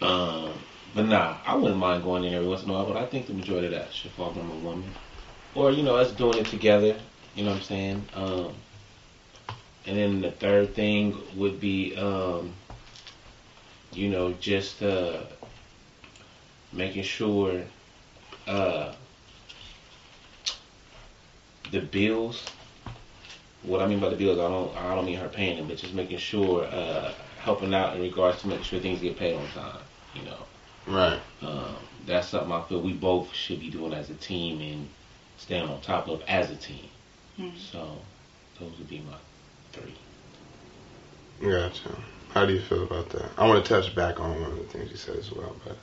Um, 0.00 0.54
but 0.96 1.06
nah, 1.06 1.36
I 1.46 1.54
wouldn't 1.54 1.78
mind 1.78 2.02
going 2.02 2.24
in 2.24 2.34
every 2.34 2.48
once 2.48 2.64
in 2.64 2.70
a 2.70 2.72
while, 2.72 2.86
but 2.86 2.96
I 2.96 3.06
think 3.06 3.28
the 3.28 3.34
majority 3.34 3.66
of 3.68 3.72
that 3.74 3.92
should 3.92 4.10
fall 4.12 4.30
on 4.30 4.50
a 4.50 4.54
woman. 4.54 4.92
Or, 5.54 5.70
you 5.70 5.84
know, 5.84 5.94
us 5.94 6.10
doing 6.10 6.38
it 6.38 6.46
together, 6.46 6.98
you 7.36 7.44
know 7.44 7.50
what 7.50 7.58
I'm 7.58 7.62
saying? 7.62 8.08
Um, 8.14 8.54
and 9.86 9.96
then 9.96 10.20
the 10.22 10.32
third 10.32 10.74
thing 10.74 11.16
would 11.36 11.60
be, 11.60 11.94
um, 11.96 12.52
you 13.92 14.08
know, 14.08 14.32
just 14.32 14.82
uh, 14.82 15.20
making 16.72 17.04
sure 17.04 17.62
uh, 18.48 18.94
the 21.72 21.80
bills. 21.80 22.44
What 23.62 23.80
I 23.80 23.86
mean 23.86 23.98
by 24.00 24.08
the 24.10 24.16
bills, 24.16 24.38
I 24.38 24.48
don't 24.48 24.76
I 24.76 24.94
don't 24.94 25.04
mean 25.06 25.18
her 25.18 25.28
paying 25.28 25.56
them, 25.56 25.66
but 25.68 25.78
just 25.78 25.94
making 25.94 26.18
sure, 26.18 26.64
uh, 26.64 27.12
helping 27.38 27.74
out 27.74 27.96
in 27.96 28.02
regards 28.02 28.40
to 28.42 28.48
making 28.48 28.64
sure 28.64 28.78
things 28.78 29.00
get 29.00 29.16
paid 29.16 29.34
on 29.36 29.46
time. 29.48 29.80
You 30.14 30.22
know, 30.24 30.38
Right. 30.86 31.20
um, 31.42 31.74
that's 32.06 32.28
something 32.28 32.52
I 32.52 32.62
feel 32.62 32.80
we 32.80 32.92
both 32.92 33.32
should 33.34 33.60
be 33.60 33.68
doing 33.70 33.92
as 33.94 34.10
a 34.10 34.14
team 34.14 34.60
and 34.60 34.88
staying 35.38 35.68
on 35.68 35.80
top 35.80 36.08
of 36.08 36.22
as 36.28 36.50
a 36.50 36.56
team. 36.56 36.88
Mhm. 37.38 37.56
So 37.56 37.98
those 38.60 38.76
would 38.78 38.88
be 38.88 39.00
my 39.00 39.16
three. 39.72 39.94
Gotcha. 41.40 41.96
How 42.34 42.46
do 42.46 42.52
you 42.52 42.60
feel 42.60 42.82
about 42.84 43.08
that? 43.10 43.30
I 43.36 43.46
want 43.46 43.64
to 43.64 43.68
touch 43.68 43.94
back 43.94 44.20
on 44.20 44.40
one 44.40 44.52
of 44.52 44.58
the 44.58 44.64
things 44.64 44.90
you 44.90 44.96
said 44.96 45.16
as 45.16 45.30
well, 45.32 45.54
but 45.64 45.76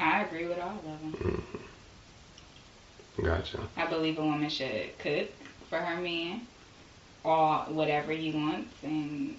I 0.00 0.22
agree 0.22 0.46
with 0.46 0.58
all 0.58 0.76
of 0.76 0.82
them. 0.82 1.14
mm, 1.22 1.42
gotcha. 3.22 3.60
I 3.76 3.86
believe 3.86 4.18
a 4.18 4.24
woman 4.24 4.50
should 4.50 4.98
cook 4.98 5.28
for 5.68 5.78
her 5.78 6.00
man, 6.00 6.46
or 7.22 7.58
whatever 7.68 8.12
he 8.12 8.32
wants, 8.32 8.74
and 8.82 9.36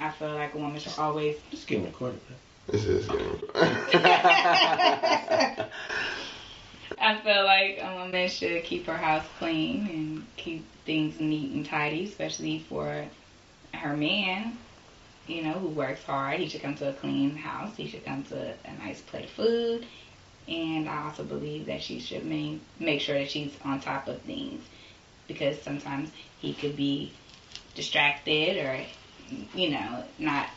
I 0.00 0.10
feel 0.10 0.34
like 0.34 0.54
a 0.54 0.58
woman 0.58 0.80
should 0.80 0.98
always. 0.98 1.36
Just 1.50 1.66
getting 1.66 1.86
recorded, 1.86 2.20
man. 2.28 2.38
This 2.68 2.84
is 2.84 3.06
getting. 3.06 3.40
I 6.98 7.18
feel 7.20 7.44
like 7.44 7.78
a 7.80 7.94
woman 7.96 8.28
should 8.28 8.64
keep 8.64 8.86
her 8.86 8.96
house 8.96 9.24
clean 9.38 9.86
and 9.88 10.26
keep 10.36 10.64
things 10.84 11.20
neat 11.20 11.52
and 11.52 11.66
tidy, 11.66 12.04
especially 12.04 12.60
for 12.68 13.04
her 13.74 13.96
man. 13.96 14.56
You 15.26 15.42
know, 15.42 15.52
who 15.52 15.68
works 15.68 16.02
hard. 16.04 16.40
He 16.40 16.48
should 16.48 16.62
come 16.62 16.74
to 16.76 16.90
a 16.90 16.92
clean 16.92 17.36
house. 17.36 17.76
He 17.76 17.88
should 17.88 18.04
come 18.04 18.24
to 18.24 18.54
a 18.64 18.72
nice 18.84 19.00
plate 19.00 19.24
of 19.24 19.30
food. 19.30 19.86
And 20.48 20.88
I 20.88 21.04
also 21.04 21.22
believe 21.22 21.66
that 21.66 21.82
she 21.82 22.00
should 22.00 22.24
make 22.24 22.60
make 22.80 23.00
sure 23.00 23.18
that 23.18 23.30
she's 23.30 23.52
on 23.64 23.80
top 23.80 24.08
of 24.08 24.20
things 24.22 24.62
because 25.28 25.60
sometimes 25.62 26.10
he 26.40 26.52
could 26.52 26.76
be 26.76 27.12
distracted 27.74 28.58
or, 28.58 28.80
you 29.54 29.70
know, 29.70 30.04
not. 30.18 30.48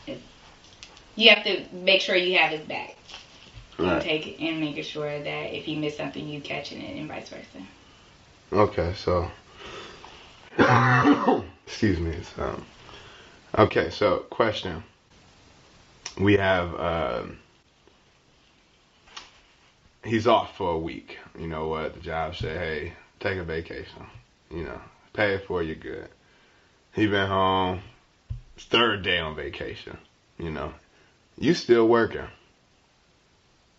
You 1.14 1.30
have 1.30 1.44
to 1.44 1.64
make 1.72 2.00
sure 2.00 2.16
you 2.16 2.36
have 2.38 2.50
his 2.50 2.66
back 2.66 2.96
and 3.78 3.86
right. 3.86 4.02
take 4.02 4.26
it 4.26 4.40
and 4.40 4.60
making 4.60 4.82
sure 4.82 5.22
that 5.22 5.54
if 5.54 5.64
he 5.64 5.76
missed 5.76 5.96
something, 5.96 6.26
you 6.28 6.40
catching 6.40 6.82
it, 6.82 6.98
and 6.98 7.08
vice 7.08 7.28
versa. 7.28 7.44
Okay, 8.52 8.92
so. 8.96 9.30
Excuse 11.66 12.00
me. 12.00 12.16
So. 12.34 12.60
Okay, 13.58 13.90
so 13.90 14.18
question. 14.30 14.82
We 16.18 16.36
have. 16.36 16.74
um 16.74 17.38
he's 20.06 20.26
off 20.26 20.56
for 20.56 20.72
a 20.72 20.78
week. 20.78 21.18
You 21.38 21.46
know 21.46 21.68
what? 21.68 21.94
The 21.94 22.00
job 22.00 22.36
said, 22.36 22.56
hey, 22.56 22.92
take 23.20 23.38
a 23.38 23.44
vacation. 23.44 24.06
You 24.50 24.64
know, 24.64 24.80
pay 25.12 25.34
it 25.34 25.46
for 25.46 25.62
you 25.62 25.74
good. 25.74 26.08
He 26.92 27.06
been 27.06 27.28
home. 27.28 27.80
Third 28.58 29.02
day 29.02 29.18
on 29.18 29.36
vacation. 29.36 29.98
You 30.38 30.50
know, 30.50 30.72
you 31.38 31.54
still 31.54 31.86
working. 31.86 32.26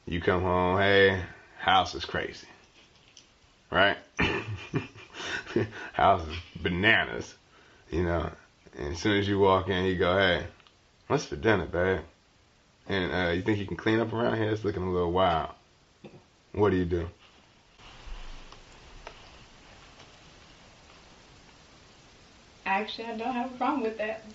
You 0.06 0.22
come 0.22 0.42
home, 0.42 0.78
hey, 0.78 1.22
house 1.58 1.96
is 1.96 2.06
crazy. 2.06 2.48
Right? 3.72 3.98
house 5.94 6.28
is 6.28 6.36
bananas. 6.62 7.36
You 7.90 8.04
know, 8.04 8.30
and 8.78 8.94
as 8.94 9.00
soon 9.00 9.18
as 9.18 9.28
you 9.28 9.40
walk 9.40 9.70
in, 9.70 9.86
you 9.86 9.96
go, 9.96 10.18
hey, 10.18 10.46
what's 11.08 11.26
for 11.26 11.36
dinner, 11.36 11.66
babe? 11.66 12.02
And 12.88 13.12
uh, 13.12 13.32
you 13.32 13.42
think 13.42 13.58
you 13.58 13.66
can 13.66 13.78
clean 13.78 14.00
up 14.00 14.14
around 14.14 14.38
here? 14.38 14.50
It's 14.50 14.64
looking 14.64 14.84
a 14.84 14.92
little 14.92 15.12
wild. 15.12 15.52
What 16.58 16.72
do 16.72 16.78
you 16.78 16.86
do? 16.86 17.08
Actually, 22.66 23.06
I 23.06 23.18
don't 23.18 23.34
have 23.34 23.54
a 23.54 23.58
problem 23.58 23.84
with 23.84 24.00
that. 24.00 24.26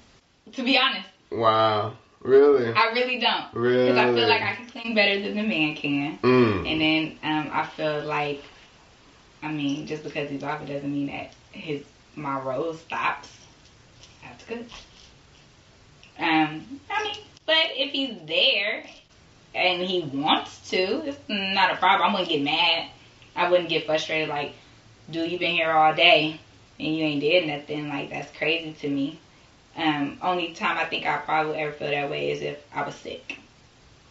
To 0.52 0.62
be 0.62 0.78
honest, 0.78 1.08
Wow. 1.32 1.94
Really? 2.20 2.72
I 2.72 2.92
really 2.92 3.18
don't. 3.18 3.52
Really? 3.52 3.90
Because 3.90 3.98
I 3.98 4.14
feel 4.14 4.28
like 4.28 4.42
I 4.42 4.54
can 4.54 4.68
clean 4.68 4.94
better 4.94 5.20
than 5.20 5.34
the 5.34 5.42
man 5.42 5.74
can. 5.74 6.18
Mm. 6.18 6.70
And 6.70 6.80
then 6.80 7.18
um, 7.24 7.50
I 7.52 7.66
feel 7.66 8.04
like, 8.04 8.44
I 9.42 9.50
mean, 9.50 9.88
just 9.88 10.04
because 10.04 10.30
he's 10.30 10.44
off, 10.44 10.62
it 10.62 10.66
doesn't 10.66 10.92
mean 10.92 11.08
that 11.08 11.34
his 11.50 11.82
my 12.14 12.38
role 12.38 12.74
stops. 12.74 13.28
That's 14.22 14.44
good. 14.44 14.66
Um, 16.18 16.80
I 16.88 17.02
mean, 17.02 17.16
but 17.46 17.56
if 17.56 17.90
he's 17.90 18.16
there 18.26 18.84
and 19.54 19.82
he 19.82 20.00
wants 20.00 20.70
to, 20.70 21.06
it's 21.06 21.18
not 21.28 21.72
a 21.72 21.76
problem. 21.76 22.10
I 22.10 22.12
wouldn't 22.12 22.30
get 22.30 22.42
mad. 22.42 22.88
I 23.36 23.50
wouldn't 23.50 23.68
get 23.68 23.86
frustrated. 23.86 24.28
Like, 24.28 24.54
dude, 25.10 25.30
you've 25.30 25.40
been 25.40 25.54
here 25.54 25.70
all 25.70 25.94
day 25.94 26.38
and 26.78 26.96
you 26.96 27.04
ain't 27.04 27.20
did 27.20 27.46
nothing. 27.46 27.88
Like, 27.88 28.10
that's 28.10 28.36
crazy 28.36 28.72
to 28.72 28.88
me. 28.88 29.18
Um, 29.76 30.18
only 30.22 30.52
time 30.52 30.78
I 30.78 30.84
think 30.84 31.06
I 31.06 31.16
probably 31.18 31.56
ever 31.56 31.72
feel 31.72 31.90
that 31.90 32.10
way 32.10 32.30
is 32.30 32.42
if 32.42 32.62
I 32.74 32.82
was 32.84 32.94
sick 32.94 33.38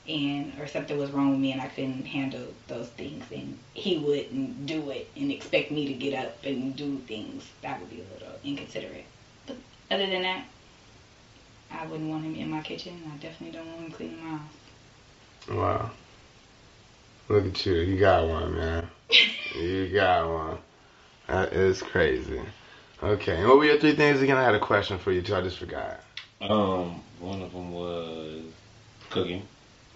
and 0.08 0.60
or 0.60 0.66
something 0.66 0.98
was 0.98 1.12
wrong 1.12 1.32
with 1.32 1.40
me 1.40 1.52
and 1.52 1.62
I 1.62 1.68
couldn't 1.68 2.06
handle 2.06 2.48
those 2.68 2.88
things 2.90 3.24
and 3.32 3.58
he 3.74 4.00
wouldn't 4.00 4.66
do 4.66 4.90
it 4.90 5.08
and 5.16 5.32
expect 5.32 5.70
me 5.70 5.88
to 5.88 5.94
get 5.94 6.14
up 6.14 6.44
and 6.44 6.76
do 6.76 6.98
things. 7.08 7.48
That 7.62 7.80
would 7.80 7.90
be 7.90 8.02
a 8.02 8.14
little 8.14 8.40
inconsiderate. 8.44 9.06
But 9.46 9.58
other 9.92 10.08
than 10.08 10.24
that, 10.24 10.46
I 11.72 11.86
wouldn't 11.86 12.10
want 12.10 12.26
him 12.26 12.36
in 12.36 12.50
my 12.50 12.62
kitchen. 12.62 13.02
I 13.14 13.18
definitely 13.18 13.58
don't 13.58 13.68
want 13.68 13.86
him 13.86 13.92
cleaning 13.92 14.24
my 14.24 14.38
house. 14.38 14.61
Wow. 15.50 15.92
Look 17.30 17.46
at 17.46 17.66
you. 17.66 17.74
You 17.76 18.00
got 18.00 18.28
one, 18.28 18.56
man. 18.56 18.88
you 19.56 19.88
got 19.94 20.30
one. 20.30 20.58
That 21.28 21.54
is 21.54 21.82
crazy. 21.82 22.42
Okay. 23.02 23.38
And 23.38 23.48
what 23.48 23.58
were 23.58 23.66
your 23.66 23.80
three 23.80 23.96
things 23.96 24.22
again? 24.22 24.38
I 24.38 24.44
had 24.44 24.56
a 24.56 24.60
question 24.60 24.98
for 25.00 25.12
you 25.12 25.22
too. 25.22 25.36
I 25.36 25.42
just 25.42 25.58
forgot. 25.58 26.02
Um, 26.42 27.02
one 27.20 27.42
of 27.42 27.52
them 27.52 27.72
was 27.72 28.44
cooking, 29.10 29.44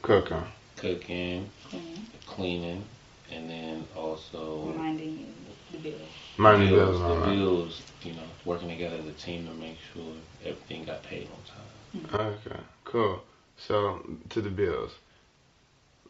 Cooking. 0.04 0.44
cooking, 0.76 1.50
Clean. 1.70 2.08
cleaning, 2.28 2.84
and 3.32 3.50
then 3.50 3.86
also 3.96 4.68
Reminding 4.68 5.20
you 5.20 5.26
the 5.72 5.78
bill. 5.80 6.00
Mind 6.38 6.62
the 6.62 6.76
bills, 6.76 7.00
bills 7.00 7.26
the 7.26 7.32
bills, 7.32 7.82
you 8.04 8.14
know, 8.14 8.28
working 8.46 8.70
together 8.70 8.98
as 8.98 9.06
a 9.08 9.14
team 9.14 9.48
to 9.48 9.54
make 9.56 9.78
sure 9.94 10.14
everything 10.44 10.86
got 10.86 11.02
paid 11.04 11.28
on 11.32 12.06
time. 12.14 12.38
Okay, 12.46 12.60
cool. 12.84 13.24
So 13.58 14.06
to 14.30 14.42
the 14.42 14.50
bills. 14.50 14.92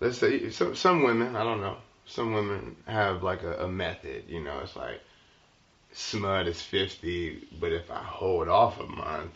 Let's 0.06 0.20
say 0.20 0.52
some 0.52 0.76
some 0.76 1.02
women, 1.02 1.36
I 1.36 1.44
don't 1.44 1.62
know, 1.62 1.78
some 2.06 2.32
women 2.32 2.76
have 2.86 3.24
like 3.24 3.42
a, 3.42 3.64
a 3.64 3.68
method. 3.68 4.26
You 4.28 4.44
know, 4.44 4.60
it's 4.60 4.76
like 4.76 5.02
SMUD 5.96 6.46
is 6.46 6.62
fifty, 6.62 7.48
but 7.60 7.72
if 7.72 7.90
I 7.90 8.04
hold 8.04 8.48
off 8.48 8.80
a 8.80 8.86
month, 8.86 9.34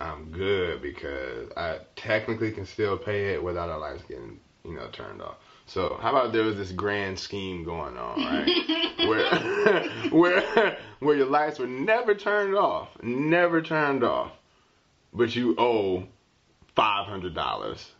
I'm 0.00 0.30
good 0.30 0.82
because 0.82 1.50
I 1.56 1.80
technically 1.96 2.52
can 2.52 2.64
still 2.64 2.96
pay 2.96 3.32
it 3.32 3.42
without 3.42 3.70
our 3.70 3.80
lights 3.80 4.04
getting 4.04 4.38
you 4.64 4.74
know 4.74 4.86
turned 4.92 5.20
off. 5.20 5.34
So 5.66 5.98
how 6.00 6.10
about 6.10 6.32
there 6.32 6.44
was 6.44 6.56
this 6.56 6.70
grand 6.70 7.18
scheme 7.18 7.64
going 7.64 7.96
on, 7.96 8.20
right? 8.20 8.94
where 9.08 9.90
where 10.10 10.78
where 11.00 11.16
your 11.16 11.26
lights 11.26 11.58
were 11.58 11.66
never 11.66 12.14
turned 12.14 12.54
off, 12.54 12.88
never 13.02 13.62
turned 13.62 14.04
off, 14.04 14.30
but 15.12 15.34
you 15.34 15.56
owe 15.58 16.04
five 16.76 17.06
hundred 17.06 17.34
dollars 17.34 17.90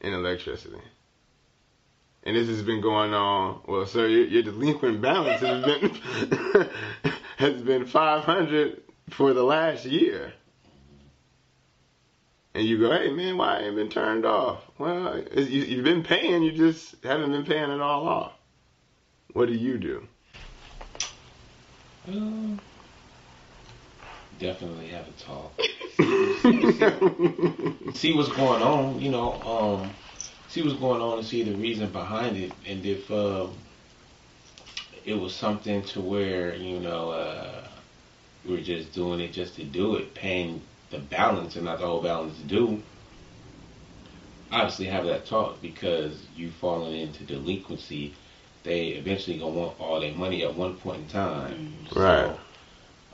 in 0.00 0.14
electricity. 0.14 0.82
And 2.24 2.36
this 2.36 2.48
has 2.48 2.62
been 2.62 2.80
going 2.80 3.12
on. 3.14 3.62
Well, 3.66 3.86
sir, 3.86 4.06
your, 4.06 4.26
your 4.26 4.42
delinquent 4.42 5.00
balance 5.00 5.40
has 5.40 5.64
been 5.64 6.68
has 7.36 7.62
been 7.62 7.86
five 7.86 8.24
hundred 8.24 8.82
for 9.10 9.32
the 9.32 9.42
last 9.42 9.84
year. 9.84 10.32
And 12.54 12.64
you 12.64 12.78
go, 12.78 12.92
hey 12.92 13.10
man, 13.10 13.38
why 13.38 13.58
ain't 13.58 13.68
it 13.68 13.76
been 13.76 13.88
turned 13.88 14.26
off? 14.26 14.62
Well, 14.78 15.22
you, 15.34 15.62
you've 15.62 15.84
been 15.84 16.02
paying, 16.02 16.42
you 16.42 16.52
just 16.52 17.02
haven't 17.02 17.32
been 17.32 17.44
paying 17.44 17.70
it 17.70 17.80
all 17.80 18.06
off. 18.06 18.32
What 19.32 19.48
do 19.48 19.54
you 19.54 19.78
do? 19.78 20.06
Um, 22.06 22.60
definitely 24.38 24.88
have 24.88 25.06
a 25.08 25.12
talk. 25.12 25.58
see 27.94 28.12
what's 28.12 28.28
going 28.30 28.62
on, 28.62 29.00
you 29.00 29.10
know, 29.10 29.40
um, 29.42 29.90
see 30.52 30.62
what's 30.62 30.78
going 30.78 31.00
on 31.00 31.18
and 31.18 31.26
see 31.26 31.42
the 31.42 31.54
reason 31.56 31.90
behind 31.90 32.36
it. 32.36 32.52
And 32.66 32.84
if 32.84 33.10
um, 33.10 33.54
it 35.06 35.14
was 35.14 35.34
something 35.34 35.82
to 35.82 36.00
where, 36.00 36.54
you 36.54 36.78
know, 36.78 37.10
uh, 37.10 37.66
we 38.44 38.56
were 38.56 38.60
just 38.60 38.92
doing 38.92 39.20
it 39.20 39.32
just 39.32 39.56
to 39.56 39.64
do 39.64 39.96
it, 39.96 40.14
paying 40.14 40.60
the 40.90 40.98
balance 40.98 41.56
and 41.56 41.64
not 41.64 41.78
the 41.78 41.86
whole 41.86 42.02
balance 42.02 42.36
due, 42.40 42.82
obviously 44.50 44.84
have 44.86 45.06
that 45.06 45.24
talk 45.24 45.62
because 45.62 46.26
you 46.36 46.50
falling 46.50 47.00
into 47.00 47.24
delinquency. 47.24 48.14
They 48.62 48.88
eventually 48.88 49.38
gonna 49.38 49.52
want 49.52 49.80
all 49.80 50.00
their 50.00 50.14
money 50.14 50.44
at 50.44 50.54
one 50.54 50.76
point 50.76 51.00
in 51.02 51.08
time. 51.08 51.72
Right. 51.96 52.36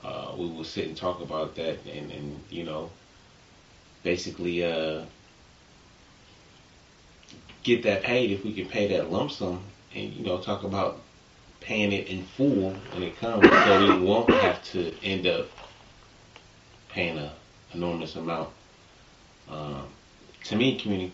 So, 0.02 0.09
uh, 0.09 0.35
we 0.37 0.47
will 0.47 0.64
sit 0.64 0.88
and 0.88 0.97
talk 0.97 1.21
about 1.21 1.54
that 1.54 1.78
and, 1.87 2.11
and 2.11 2.40
you 2.50 2.64
know, 2.64 2.90
basically 4.02 4.64
uh, 4.64 5.02
get 7.69 7.83
that 7.85 8.03
paid 8.03 8.31
if 8.31 8.45
we 8.45 8.53
can 8.53 8.67
pay 8.67 8.89
that 8.89 9.11
lump 9.11 9.31
sum 9.31 9.63
and, 9.95 10.13
you 10.15 10.25
know, 10.25 10.39
talk 10.39 10.65
about 10.65 11.01
paying 11.61 11.93
it 11.93 12.09
in 12.09 12.25
full 12.25 12.71
when 12.93 13.03
it 13.03 13.19
comes, 13.19 13.47
so 13.49 13.81
we 13.81 14.05
won't 14.05 14.31
have 14.31 14.63
to 14.73 14.93
end 15.03 15.27
up 15.27 15.47
paying 16.89 17.19
a 17.19 17.33
enormous 17.75 18.17
amount. 18.17 18.49
Um, 19.51 19.87
to 20.45 20.57
me, 20.57 20.81
communi- 20.81 21.11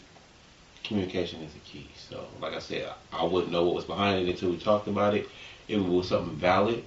communication 0.85 1.43
is 1.43 1.53
the 1.53 1.59
key. 1.61 1.89
So, 1.97 2.25
like 2.41 2.53
I 2.53 2.61
said, 2.61 2.89
I 3.13 3.25
wouldn't 3.25 3.51
know 3.51 3.65
what 3.65 3.75
was 3.75 3.85
behind 3.85 4.27
it 4.27 4.31
until 4.31 4.51
we 4.51 4.59
talked 4.59 4.87
about 4.87 5.15
it. 5.15 5.29
If 5.67 5.79
it 5.79 5.89
was 5.89 6.09
something 6.09 6.37
valid, 6.37 6.85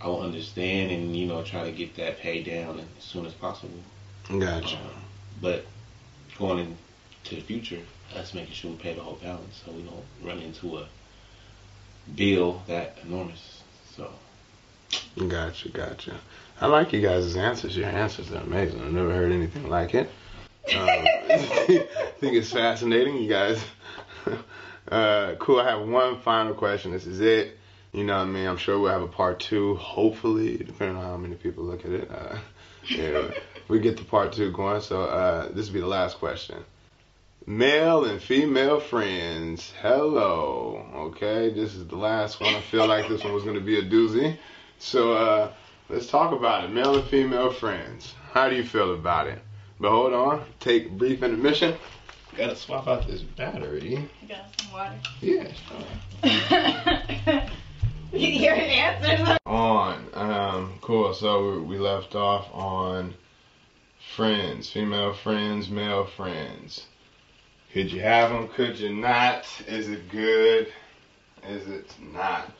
I 0.00 0.08
will 0.08 0.20
understand 0.20 0.90
and 0.90 1.16
you 1.16 1.26
know 1.26 1.42
try 1.42 1.64
to 1.64 1.72
get 1.72 1.96
that 1.96 2.18
paid 2.18 2.44
down 2.44 2.80
as 2.98 3.04
soon 3.04 3.24
as 3.24 3.32
possible. 3.32 3.78
Gotcha. 4.28 4.76
Um, 4.76 4.82
but 5.40 5.64
going 6.38 6.58
into 6.58 7.36
the 7.36 7.40
future, 7.42 7.80
us 8.16 8.34
making 8.34 8.54
sure 8.54 8.70
we 8.70 8.76
pay 8.76 8.94
the 8.94 9.00
whole 9.00 9.18
balance 9.22 9.62
so 9.64 9.72
we 9.72 9.82
don't 9.82 10.04
run 10.22 10.38
into 10.38 10.78
a 10.78 10.86
bill 12.14 12.62
that 12.66 12.96
enormous. 13.04 13.62
So 13.96 14.10
Gotcha, 15.28 15.68
gotcha. 15.68 16.20
I 16.60 16.66
like 16.66 16.92
you 16.92 17.00
guys' 17.00 17.36
answers. 17.36 17.76
Your 17.76 17.88
answers 17.88 18.30
are 18.32 18.38
amazing. 18.38 18.80
I've 18.80 18.92
never 18.92 19.12
heard 19.12 19.32
anything 19.32 19.68
like 19.68 19.94
it. 19.94 20.08
Um, 20.74 20.88
I 20.88 21.86
think 22.20 22.34
it's 22.34 22.52
fascinating, 22.52 23.16
you 23.16 23.28
guys. 23.28 23.62
Uh, 24.90 25.36
cool. 25.36 25.60
I 25.60 25.70
have 25.70 25.88
one 25.88 26.20
final 26.20 26.54
question. 26.54 26.90
This 26.90 27.06
is 27.06 27.20
it. 27.20 27.56
You 27.92 28.02
know 28.02 28.16
what 28.16 28.22
I 28.22 28.26
mean? 28.26 28.46
I'm 28.46 28.56
sure 28.56 28.78
we'll 28.78 28.90
have 28.90 29.00
a 29.00 29.08
part 29.08 29.38
two, 29.38 29.76
hopefully, 29.76 30.56
depending 30.56 30.96
on 30.96 31.04
how 31.04 31.16
many 31.16 31.36
people 31.36 31.64
look 31.64 31.84
at 31.84 31.92
it. 31.92 32.10
Uh, 32.10 32.36
yeah, 32.88 33.30
we 33.68 33.78
get 33.78 33.96
the 33.96 34.04
part 34.04 34.32
two 34.32 34.50
going. 34.50 34.80
So 34.80 35.02
uh, 35.02 35.52
this 35.52 35.68
will 35.68 35.74
be 35.74 35.80
the 35.80 35.86
last 35.86 36.18
question. 36.18 36.64
Male 37.46 38.04
and 38.04 38.22
female 38.22 38.78
friends. 38.78 39.72
Hello. 39.80 40.86
Okay, 40.94 41.52
this 41.52 41.74
is 41.74 41.88
the 41.88 41.96
last 41.96 42.40
one. 42.40 42.54
I 42.54 42.60
feel 42.60 42.86
like 42.86 43.08
this 43.08 43.24
one 43.24 43.32
was 43.32 43.42
going 43.42 43.56
to 43.56 43.60
be 43.60 43.78
a 43.78 43.82
doozy. 43.82 44.36
So 44.78 45.14
uh, 45.14 45.52
let's 45.88 46.06
talk 46.06 46.32
about 46.32 46.64
it. 46.64 46.70
Male 46.70 46.98
and 46.98 47.08
female 47.08 47.52
friends. 47.52 48.14
How 48.30 48.48
do 48.48 48.54
you 48.54 48.62
feel 48.62 48.94
about 48.94 49.26
it? 49.26 49.40
But 49.80 49.90
hold 49.90 50.12
on. 50.12 50.44
Take 50.60 50.92
brief 50.92 51.24
intermission. 51.24 51.74
Gotta 52.36 52.54
swap 52.54 52.86
out 52.86 53.08
this 53.08 53.22
battery. 53.22 54.08
You 54.20 54.28
got 54.28 54.44
some 54.60 54.72
water? 54.72 54.94
Yeah, 55.20 55.48
sure. 56.22 57.42
Your 58.20 58.54
answers. 58.54 59.38
On. 59.46 60.06
Um, 60.14 60.74
cool. 60.80 61.12
So 61.12 61.54
we, 61.54 61.60
we 61.62 61.78
left 61.78 62.14
off 62.14 62.46
on 62.54 63.14
friends, 64.14 64.70
female 64.70 65.12
friends, 65.12 65.68
male 65.68 66.06
friends. 66.06 66.86
Could 67.72 67.90
you 67.90 68.00
have 68.02 68.28
them? 68.28 68.48
Could 68.48 68.78
you 68.78 68.94
not? 68.94 69.46
Is 69.66 69.88
it 69.88 70.10
good? 70.10 70.66
Is 71.48 71.66
it 71.68 71.94
not? 72.12 72.52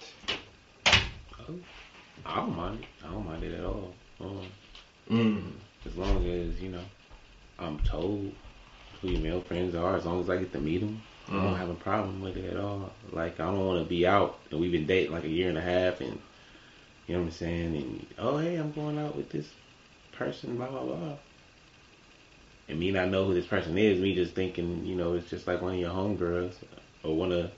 I 2.24 2.36
don't 2.36 2.56
mind 2.56 2.80
it. 2.80 2.86
I 3.04 3.10
don't 3.12 3.26
mind 3.26 3.44
it 3.44 3.58
at 3.58 3.64
all. 3.64 3.94
Um, 4.20 4.46
Mm. 5.10 5.52
as 5.84 5.96
long 5.96 6.24
as 6.26 6.58
you 6.62 6.70
know, 6.70 6.84
I'm 7.58 7.78
told 7.80 8.32
who 9.00 9.08
your 9.08 9.20
male 9.20 9.40
friends 9.42 9.74
are. 9.74 9.96
As 9.96 10.06
long 10.06 10.20
as 10.20 10.30
I 10.30 10.38
get 10.38 10.52
to 10.52 10.60
meet 10.60 10.78
them, 10.80 11.02
I 11.28 11.32
don't 11.32 11.54
Mm. 11.54 11.58
have 11.58 11.68
a 11.70 11.74
problem 11.74 12.22
with 12.22 12.38
it 12.38 12.50
at 12.50 12.56
all. 12.58 12.92
Like 13.12 13.38
I 13.38 13.46
don't 13.46 13.66
want 13.66 13.82
to 13.84 13.88
be 13.88 14.06
out 14.06 14.38
and 14.50 14.60
we've 14.60 14.72
been 14.72 14.86
dating 14.86 15.12
like 15.12 15.24
a 15.24 15.28
year 15.28 15.50
and 15.50 15.58
a 15.58 15.62
half, 15.62 16.00
and 16.00 16.18
you 17.06 17.14
know 17.14 17.20
what 17.20 17.26
I'm 17.26 17.32
saying. 17.32 17.76
And 17.76 18.06
oh 18.18 18.38
hey, 18.38 18.56
I'm 18.56 18.72
going 18.72 18.98
out 18.98 19.14
with 19.16 19.28
this 19.28 19.48
person, 20.12 20.56
blah 20.56 20.68
blah 20.68 20.84
blah. 20.84 21.16
And 22.68 22.78
me 22.78 22.90
not 22.90 23.08
know 23.08 23.26
who 23.26 23.34
this 23.34 23.46
person 23.46 23.76
is, 23.76 23.98
me 23.98 24.14
just 24.14 24.34
thinking, 24.34 24.86
you 24.86 24.94
know, 24.94 25.14
it's 25.14 25.28
just 25.28 25.46
like 25.46 25.60
one 25.60 25.74
of 25.74 25.80
your 25.80 25.90
homegirls 25.90 26.54
or 27.02 27.16
one 27.16 27.32
of 27.32 27.50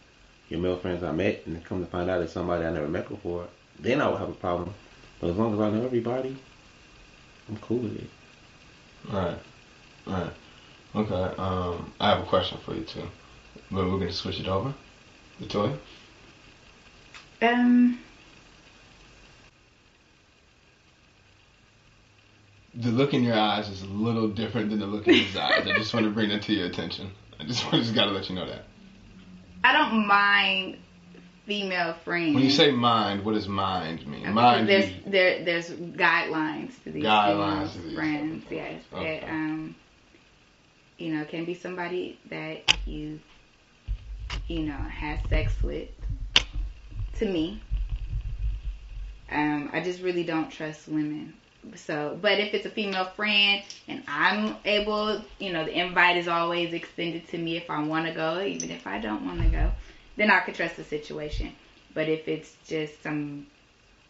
your 0.49 0.61
male 0.61 0.79
friends 0.79 1.03
I 1.03 1.13
met, 1.13 1.47
and 1.47 1.63
come 1.65 1.85
to 1.85 1.91
find 1.91 2.11
out 2.11 2.23
it's 2.23 2.33
somebody 2.33 2.65
I 2.65 2.71
never 2.71 2.89
met 2.89 3.09
before. 3.09 3.47
Then 3.79 4.01
I 4.01 4.09
would 4.09 4.19
have 4.19 4.31
a 4.31 4.35
problem. 4.35 4.75
But 5.21 5.31
as 5.31 5.37
long 5.37 5.55
as 5.55 5.61
I 5.61 5.71
know 5.71 5.85
everybody, 5.85 6.37
I'm 7.49 7.57
cool 7.59 7.79
with 7.79 7.97
it. 7.97 8.11
Right. 9.11 9.39
Right. 10.07 10.33
Okay. 10.95 11.35
Um, 11.39 11.93
I 12.01 12.11
have 12.11 12.21
a 12.21 12.27
question 12.27 12.59
for 12.65 12.75
you 12.75 12.85
too, 12.85 13.03
but 13.71 13.85
we're 13.85 13.99
gonna 13.99 14.13
switch 14.13 14.41
it 14.41 14.49
over. 14.49 14.75
The 15.41 15.47
toy. 15.47 15.73
Um, 17.43 17.99
The 22.77 22.91
look 22.91 23.15
in 23.15 23.23
your 23.23 23.39
eyes 23.39 23.69
is 23.69 23.83
a 23.83 23.87
little 23.87 24.29
different 24.29 24.71
than 24.71 24.81
the 24.81 24.87
look 24.87 25.07
in 25.07 25.15
his 25.15 25.37
eyes. 25.37 25.67
I 25.67 25.73
just 25.77 25.95
want 25.95 26.07
to 26.07 26.11
bring 26.11 26.31
that 26.31 26.43
to 26.43 26.53
your 26.53 26.67
attention. 26.67 27.13
I 27.39 27.45
just, 27.45 27.67
I 27.73 27.79
just 27.79 27.95
gotta 27.95 28.11
let 28.11 28.29
you 28.29 28.35
know 28.35 28.47
that. 28.47 28.65
I 29.63 29.73
don't 29.73 30.07
mind 30.07 30.79
female 31.47 31.95
friends. 32.05 32.35
When 32.35 32.43
you 32.45 32.51
say 32.51 32.71
mind, 32.73 33.25
what 33.25 33.35
does 33.35 33.47
mind 33.49 34.07
mean? 34.07 34.21
Because 34.23 34.35
Mind. 34.35 34.69
there's 34.69 34.89
you- 34.91 34.97
there 35.07 35.45
there's 35.45 35.71
guidelines 35.71 36.73
to 36.85 36.91
these 36.91 37.05
Guidelines 37.05 37.73
to 37.75 37.79
these, 37.79 37.95
friends. 37.95 38.45
okay. 38.47 38.57
Yes, 38.57 38.83
Okay. 38.93 39.21
that 39.21 39.29
um, 39.31 39.75
you 40.99 41.15
know, 41.15 41.25
can 41.25 41.45
be 41.45 41.55
somebody 41.55 42.19
that 42.31 42.75
you, 42.87 43.21
you 44.49 44.61
know, 44.65 44.73
has 44.75 45.19
sex 45.29 45.53
with. 45.63 45.89
To 47.19 47.27
me, 47.27 47.63
um, 49.31 49.71
I 49.73 49.81
just 49.81 50.01
really 50.03 50.25
don't 50.25 50.51
trust 50.51 50.89
women. 50.89 51.35
So, 51.77 52.19
but 52.21 52.39
if 52.39 52.55
it's 52.55 52.67
a 52.67 52.71
female 52.71 53.07
friend 53.07 53.63
and 53.89 54.03
I'm 54.07 54.57
able, 54.65 55.23
you 55.39 55.53
know, 55.53 55.65
the 55.65 55.79
invite 55.79 56.17
is 56.17 56.29
always 56.29 56.73
extended 56.73 57.27
to 57.29 57.39
me 57.39 57.57
if 57.57 57.71
I 57.71 57.83
want 57.83 58.07
to 58.07 58.13
go, 58.13 58.41
even 58.43 58.71
if 58.71 58.87
I 58.87 58.99
don't 59.01 59.25
want 59.27 59.43
to 59.43 59.49
go, 59.49 59.73
then 60.17 60.31
I 60.31 60.41
could 60.41 60.55
trust 60.55 60.77
the 60.77 60.85
situation. 60.85 61.53
But 61.95 62.09
if 62.09 62.29
it's 62.29 62.55
just 62.67 63.03
some 63.03 63.47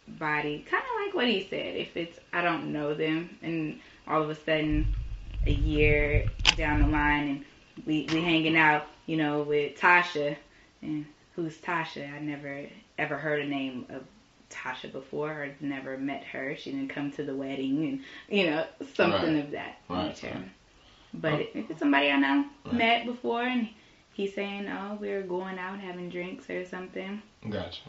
body, 0.07 0.65
kind 0.69 0.83
of 0.83 1.05
like 1.05 1.15
what 1.15 1.27
he 1.27 1.47
said. 1.49 1.75
If 1.75 1.95
it's 1.97 2.19
I 2.33 2.41
don't 2.41 2.71
know 2.71 2.93
them, 2.93 3.37
and 3.41 3.79
all 4.07 4.21
of 4.21 4.29
a 4.29 4.35
sudden, 4.35 4.93
a 5.45 5.51
year 5.51 6.25
down 6.57 6.81
the 6.81 6.87
line, 6.87 7.27
and 7.27 7.45
we 7.85 8.07
we 8.11 8.21
hanging 8.21 8.57
out, 8.57 8.87
you 9.05 9.17
know, 9.17 9.43
with 9.43 9.77
Tasha, 9.77 10.35
and 10.81 11.05
who's 11.35 11.57
Tasha? 11.57 12.13
I 12.13 12.19
never 12.19 12.65
ever 12.97 13.17
heard 13.17 13.41
a 13.41 13.47
name 13.47 13.85
of 13.89 14.03
Tasha 14.55 14.91
before, 14.91 15.31
or 15.31 15.49
never 15.59 15.97
met 15.97 16.23
her. 16.25 16.55
She 16.55 16.71
didn't 16.71 16.89
come 16.89 17.11
to 17.13 17.23
the 17.23 17.35
wedding, 17.35 17.85
and 18.29 18.37
you 18.39 18.49
know, 18.49 18.65
something 18.95 19.35
Right. 19.35 19.43
of 19.45 19.51
that 19.51 19.77
Right, 19.89 20.07
nature. 20.07 20.33
right. 20.33 20.49
But 21.13 21.33
Oh. 21.33 21.47
if 21.53 21.69
it's 21.71 21.79
somebody 21.79 22.09
I 22.11 22.17
know, 22.17 22.45
met 22.71 23.05
before, 23.05 23.43
and 23.43 23.69
he's 24.13 24.33
saying, 24.33 24.67
"Oh, 24.67 24.97
we're 24.99 25.21
going 25.23 25.57
out 25.59 25.79
having 25.79 26.09
drinks 26.09 26.49
or 26.49 26.65
something," 26.65 27.21
Gotcha. 27.49 27.81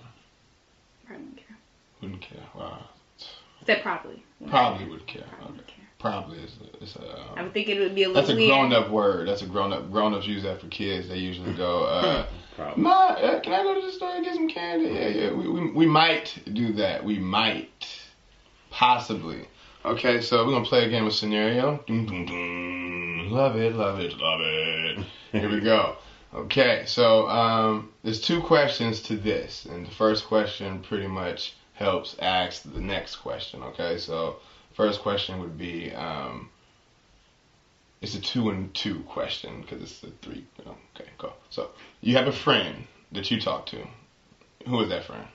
probably 1.06 1.24
wouldn't 1.24 1.36
care. 1.46 1.56
Wouldn't 2.02 2.20
care. 2.22 2.42
Wow. 2.54 2.88
Said 3.64 3.82
probably. 3.82 4.22
wouldn't 4.38 4.50
Probably 4.50 4.78
care. 4.80 4.88
would 4.88 5.06
care. 5.06 5.22
Probably 5.28 5.46
Okay. 5.46 5.56
would 5.56 5.66
care. 5.66 5.85
Probably 6.10 6.38
is 6.38 6.52
a, 6.60 6.82
is 6.82 6.96
a 6.96 7.32
I 7.36 7.38
um, 7.38 7.44
would 7.44 7.54
think 7.54 7.68
it 7.68 7.80
would 7.80 7.94
be 7.94 8.04
a 8.04 8.08
little 8.08 8.22
that's 8.22 8.32
a 8.32 8.36
weird. 8.36 8.48
grown 8.48 8.72
up 8.72 8.90
word. 8.90 9.28
That's 9.28 9.42
a 9.42 9.46
grown 9.46 9.72
up. 9.72 9.90
Grown 9.90 10.14
ups 10.14 10.26
use 10.26 10.42
that 10.42 10.60
for 10.60 10.68
kids. 10.68 11.08
They 11.08 11.18
usually 11.18 11.52
go, 11.54 11.84
uh, 11.86 12.26
"Ma, 12.76 12.90
uh, 12.90 13.40
can 13.40 13.52
I 13.52 13.62
go 13.62 13.74
to 13.74 13.86
the 13.86 13.92
store 13.92 14.14
and 14.14 14.24
get 14.24 14.34
some 14.34 14.48
candy?" 14.48 14.86
Yeah, 14.86 15.08
yeah. 15.08 15.32
We, 15.32 15.48
we 15.48 15.70
we 15.70 15.86
might 15.86 16.38
do 16.52 16.72
that. 16.74 17.04
We 17.04 17.18
might, 17.18 17.86
possibly. 18.70 19.48
Okay, 19.84 20.20
so 20.20 20.44
we're 20.44 20.52
gonna 20.52 20.64
play 20.64 20.84
a 20.84 20.88
game 20.88 21.06
of 21.06 21.14
scenario. 21.14 21.82
Dun, 21.86 22.06
dun, 22.06 22.26
dun. 22.26 23.30
Love 23.30 23.56
it, 23.56 23.74
love 23.74 24.00
it, 24.00 24.16
love 24.16 24.40
it. 24.42 25.06
Here 25.32 25.50
we 25.50 25.60
go. 25.60 25.96
Okay, 26.34 26.84
so 26.86 27.28
um, 27.28 27.92
there's 28.02 28.20
two 28.20 28.40
questions 28.40 29.00
to 29.02 29.16
this, 29.16 29.64
and 29.64 29.86
the 29.86 29.90
first 29.90 30.26
question 30.26 30.80
pretty 30.80 31.06
much 31.06 31.54
helps 31.72 32.16
ask 32.18 32.62
the 32.62 32.80
next 32.80 33.16
question. 33.16 33.62
Okay, 33.62 33.98
so 33.98 34.36
first 34.76 35.00
question 35.00 35.40
would 35.40 35.56
be 35.58 35.92
um, 35.92 36.48
it's 38.02 38.14
a 38.14 38.20
two 38.20 38.50
and 38.50 38.72
two 38.74 39.00
question 39.08 39.62
because 39.62 39.82
it's 39.82 40.00
the 40.00 40.12
three. 40.22 40.44
You 40.64 40.76
okay, 40.94 41.10
go. 41.18 41.32
So 41.50 41.70
you 42.02 42.14
have 42.16 42.26
a 42.26 42.32
friend 42.32 42.84
that 43.12 43.30
you 43.30 43.40
talk 43.40 43.66
to. 43.66 43.78
Who 44.66 44.80
is 44.80 44.88
that 44.90 45.04
friend? 45.04 45.26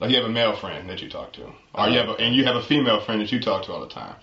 Like 0.00 0.10
you 0.10 0.16
have 0.16 0.24
a 0.24 0.30
male 0.32 0.54
friend 0.54 0.88
that 0.88 1.02
you 1.02 1.08
talk 1.08 1.32
to, 1.34 1.52
or 1.74 1.88
you 1.88 1.98
have 1.98 2.08
a, 2.08 2.12
and 2.14 2.34
you 2.34 2.44
have 2.44 2.56
a 2.56 2.62
female 2.62 3.00
friend 3.00 3.20
that 3.20 3.30
you 3.32 3.40
talk 3.40 3.64
to 3.64 3.72
all 3.72 3.80
the 3.80 3.86
time. 3.86 4.16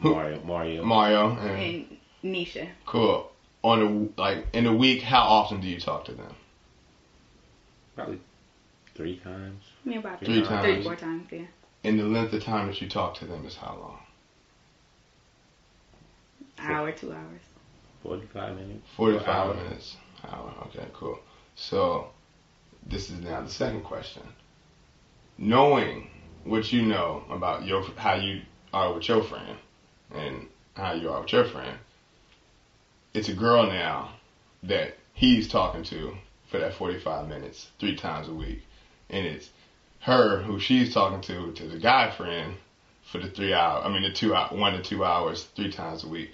Mario, 0.00 0.40
Mario. 0.42 0.82
Mario 0.82 1.30
and 1.30 1.60
And 1.60 1.98
Nisha. 2.24 2.68
cool. 2.86 3.30
On 3.62 4.10
a 4.16 4.20
like 4.20 4.46
in 4.52 4.66
a 4.66 4.72
week, 4.72 5.02
how 5.02 5.22
often 5.22 5.60
do 5.60 5.68
you 5.68 5.78
talk 5.78 6.04
to 6.06 6.12
them? 6.12 6.34
Probably 7.94 8.18
three 8.94 9.16
times. 9.16 9.62
I 9.88 9.94
about 9.94 10.18
Three 10.20 10.40
three, 10.40 10.48
times. 10.48 10.84
four 10.84 10.96
times, 10.96 11.26
yeah. 11.30 11.46
And 11.86 12.00
the 12.00 12.04
length 12.04 12.32
of 12.32 12.42
time 12.42 12.66
that 12.66 12.82
you 12.82 12.88
talk 12.88 13.14
to 13.20 13.26
them 13.26 13.46
is 13.46 13.54
how 13.54 13.78
long? 13.80 14.00
Hour, 16.58 16.90
two 16.90 17.12
hours. 17.12 17.42
Forty-five 18.02 18.56
minutes. 18.56 18.84
Forty-five 18.96 19.28
Hour. 19.28 19.54
minutes. 19.54 19.96
Hour. 20.26 20.52
Okay, 20.66 20.88
cool. 20.94 21.20
So 21.54 22.08
this 22.84 23.08
is 23.08 23.20
now 23.20 23.40
the 23.42 23.48
second 23.50 23.84
question. 23.84 24.22
Knowing 25.38 26.10
what 26.42 26.72
you 26.72 26.82
know 26.82 27.22
about 27.30 27.64
your 27.64 27.84
how 27.96 28.14
you 28.14 28.42
are 28.72 28.92
with 28.92 29.06
your 29.06 29.22
friend 29.22 29.56
and 30.12 30.48
how 30.74 30.92
you 30.92 31.08
are 31.08 31.20
with 31.20 31.30
your 31.30 31.44
friend, 31.44 31.78
it's 33.14 33.28
a 33.28 33.32
girl 33.34 33.64
now 33.64 34.10
that 34.64 34.96
he's 35.14 35.46
talking 35.46 35.84
to 35.84 36.16
for 36.50 36.58
that 36.58 36.74
45 36.74 37.28
minutes 37.28 37.68
three 37.78 37.94
times 37.94 38.26
a 38.26 38.34
week, 38.34 38.64
and 39.08 39.24
it's 39.24 39.50
her 40.00 40.38
who 40.38 40.58
she's 40.58 40.88
talking 40.88 41.20
to 41.20 41.50
to 41.52 41.66
the 41.66 41.76
guy 41.76 42.08
friend 42.08 42.56
for 43.02 43.18
the 43.18 43.28
three 43.28 43.52
hour. 43.52 43.80
I 43.82 43.88
mean 43.88 44.02
the 44.02 44.10
two 44.10 44.32
one 44.32 44.72
to 44.72 44.80
two 44.80 45.04
hours 45.04 45.46
three 45.54 45.68
times 45.68 46.02
a 46.02 46.06
week, 46.06 46.30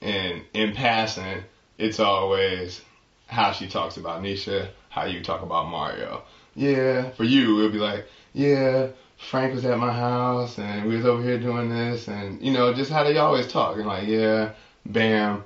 and 0.00 0.42
in 0.52 0.72
passing, 0.72 1.44
it's 1.78 1.98
always 1.98 2.80
how 3.26 3.50
she 3.50 3.66
talks 3.66 3.96
about 3.96 4.20
Nisha, 4.20 4.68
how 4.88 5.04
you 5.04 5.20
talk 5.20 5.42
about 5.42 5.64
Mario. 5.64 6.20
Yeah, 6.54 7.08
for 7.10 7.24
you 7.24 7.58
it'll 7.58 7.70
be 7.70 7.78
like, 7.78 8.04
yeah, 8.32 8.86
Frank 9.16 9.52
was 9.52 9.64
at 9.64 9.78
my 9.78 9.92
house 9.92 10.58
and 10.58 10.86
we 10.86 10.94
was 10.96 11.04
over 11.04 11.22
here 11.22 11.38
doing 11.38 11.68
this 11.68 12.08
and 12.08 12.40
you 12.40 12.50
know 12.50 12.72
just 12.72 12.90
how 12.90 13.02
they 13.02 13.16
always 13.16 13.46
talk 13.46 13.76
and 13.76 13.86
like 13.86 14.06
yeah, 14.06 14.48
bam, 14.84 15.42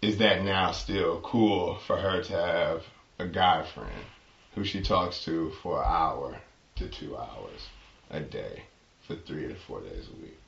is 0.00 0.16
that 0.18 0.38
now 0.38 0.70
still 0.70 1.18
cool 1.18 1.74
for 1.86 1.96
her 1.96 2.20
to 2.20 2.32
have 2.32 2.82
a 3.18 3.26
guy 3.26 3.62
friend 3.62 4.04
who 4.54 4.64
she 4.64 4.80
talks 4.80 5.20
to 5.24 5.50
for 5.62 5.80
an 5.80 5.86
hour 5.86 6.40
to 6.76 6.88
two 6.88 7.16
hours 7.16 7.68
a 8.10 8.20
day 8.20 8.62
for 9.06 9.16
three 9.16 9.48
to 9.48 9.54
four 9.54 9.80
days 9.80 10.06
a 10.08 10.22
week? 10.22 10.38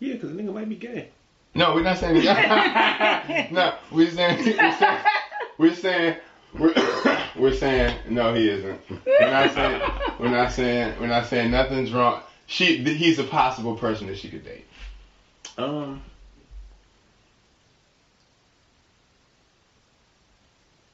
Yeah, 0.00 0.14
because 0.14 0.30
a 0.30 0.34
nigga 0.34 0.52
might 0.52 0.68
be 0.68 0.76
gay. 0.76 1.10
No, 1.54 1.74
we're 1.74 1.82
not 1.82 1.98
saying 1.98 2.24
no, 3.52 3.74
we're 3.90 4.10
saying 4.10 4.56
we're 4.56 4.72
saying 4.72 5.00
we're 5.58 5.74
saying 5.74 6.16
we're, 6.58 6.74
we're 7.36 7.54
saying 7.54 7.96
no, 8.08 8.34
he 8.34 8.48
isn't. 8.48 8.80
We're 9.06 9.30
not 9.30 9.54
saying 9.54 9.82
we're 10.18 10.28
not 10.28 10.52
saying 10.52 10.94
we're 11.00 11.06
not 11.06 11.26
saying 11.26 11.50
nothing's 11.50 11.92
wrong. 11.92 12.22
She 12.46 12.78
he's 12.78 13.18
a 13.18 13.24
possible 13.24 13.76
person 13.76 14.06
that 14.08 14.18
she 14.18 14.28
could 14.28 14.44
date. 14.44 14.64
Um, 15.58 16.02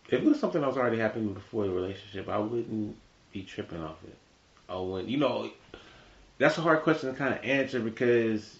if 0.09 0.15
it 0.15 0.25
was 0.25 0.41
something 0.41 0.61
that 0.61 0.67
was 0.67 0.77
already 0.77 0.99
happening 0.99 1.35
before 1.35 1.65
the 1.65 1.71
relationship, 1.71 2.29
I 2.29 2.39
wouldn't 2.39 2.97
be 3.39 3.45
tripping 3.45 3.83
off 3.83 3.97
it. 4.05 4.17
Oh, 4.69 4.85
wouldn't. 4.85 5.09
You 5.11 5.19
know, 5.19 5.51
that's 6.39 6.59
a 6.59 6.61
hard 6.61 6.83
question 6.83 7.11
to 7.11 7.17
kind 7.17 7.35
of 7.35 7.45
answer 7.45 7.81
because 7.81 8.59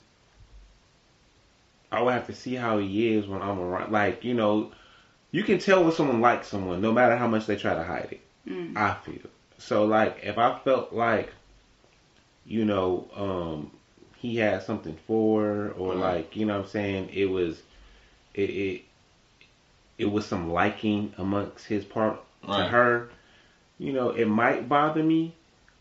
I 1.91 2.03
would 2.03 2.13
have 2.15 2.27
to 2.27 2.35
see 2.35 2.55
how 2.55 2.79
he 2.79 3.15
is 3.15 3.27
when 3.27 3.43
I'm 3.43 3.59
around. 3.59 3.93
Like, 3.93 4.25
you 4.25 4.35
know, 4.35 4.73
you 5.31 5.43
can 5.43 5.59
tell 5.59 5.83
when 5.83 5.93
someone 5.93 6.21
likes 6.21 6.49
someone, 6.49 6.81
no 6.81 6.93
matter 6.93 7.17
how 7.17 7.27
much 7.27 7.47
they 7.47 7.57
try 7.57 7.75
to 7.75 7.85
hide 7.85 8.09
it. 8.13 8.21
Mm. 8.49 8.77
I 8.77 8.95
feel 9.05 9.31
so. 9.59 9.85
Like, 9.85 10.21
if 10.23 10.39
I 10.39 10.59
felt 10.61 10.93
like, 10.93 11.33
you 12.47 12.65
know, 12.65 13.09
um, 13.15 13.71
he 14.17 14.37
had 14.37 14.63
something 14.63 14.97
for 15.07 15.43
her, 15.43 15.71
or 15.73 15.95
Right. 15.95 16.17
like, 16.17 16.37
you 16.37 16.47
know, 16.47 16.57
what 16.57 16.65
I'm 16.65 16.71
saying 16.71 17.11
it 17.13 17.27
was, 17.27 17.61
it, 18.35 18.51
it, 18.51 18.83
it 19.99 20.07
was 20.11 20.25
some 20.25 20.51
liking 20.51 21.13
amongst 21.19 21.67
his 21.67 21.85
part 21.85 22.21
to 22.47 22.65
her. 22.65 23.11
You 23.79 23.93
know, 23.93 24.11
it 24.11 24.27
might 24.27 24.69
bother 24.69 25.03
me, 25.03 25.35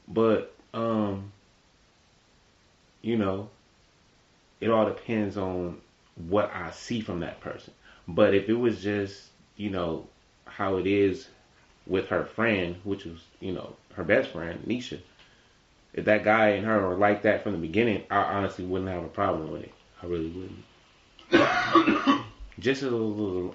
but 0.07 0.53
um, 0.73 1.31
you 3.01 3.17
know, 3.17 3.49
it 4.62 4.69
all 4.69 4.86
depends 4.86 5.38
on 5.38 5.81
what 6.27 6.51
I 6.53 6.71
see 6.71 7.01
from 7.01 7.19
that 7.21 7.41
person. 7.41 7.73
But 8.07 8.33
if 8.33 8.49
it 8.49 8.53
was 8.53 8.81
just, 8.81 9.29
you 9.55 9.69
know, 9.69 10.07
how 10.45 10.77
it 10.77 10.88
is 10.88 11.27
with 11.86 12.07
her 12.07 12.25
friend, 12.25 12.75
which 12.83 13.05
was, 13.05 13.23
you 13.39 13.53
know, 13.53 13.75
her 13.93 14.03
best 14.03 14.29
friend, 14.29 14.60
Nisha, 14.65 14.99
if 15.93 16.05
that 16.05 16.23
guy 16.23 16.49
and 16.49 16.65
her 16.65 16.88
were 16.88 16.95
like 16.95 17.23
that 17.23 17.43
from 17.43 17.53
the 17.53 17.57
beginning, 17.57 18.03
I 18.10 18.17
honestly 18.17 18.65
wouldn't 18.65 18.89
have 18.89 19.03
a 19.03 19.10
problem 19.10 19.51
with 19.51 19.63
it. 19.63 19.73
I 20.01 20.05
really 20.05 20.29
wouldn't. 20.29 20.63
Just 22.60 22.83
as, 22.83 22.91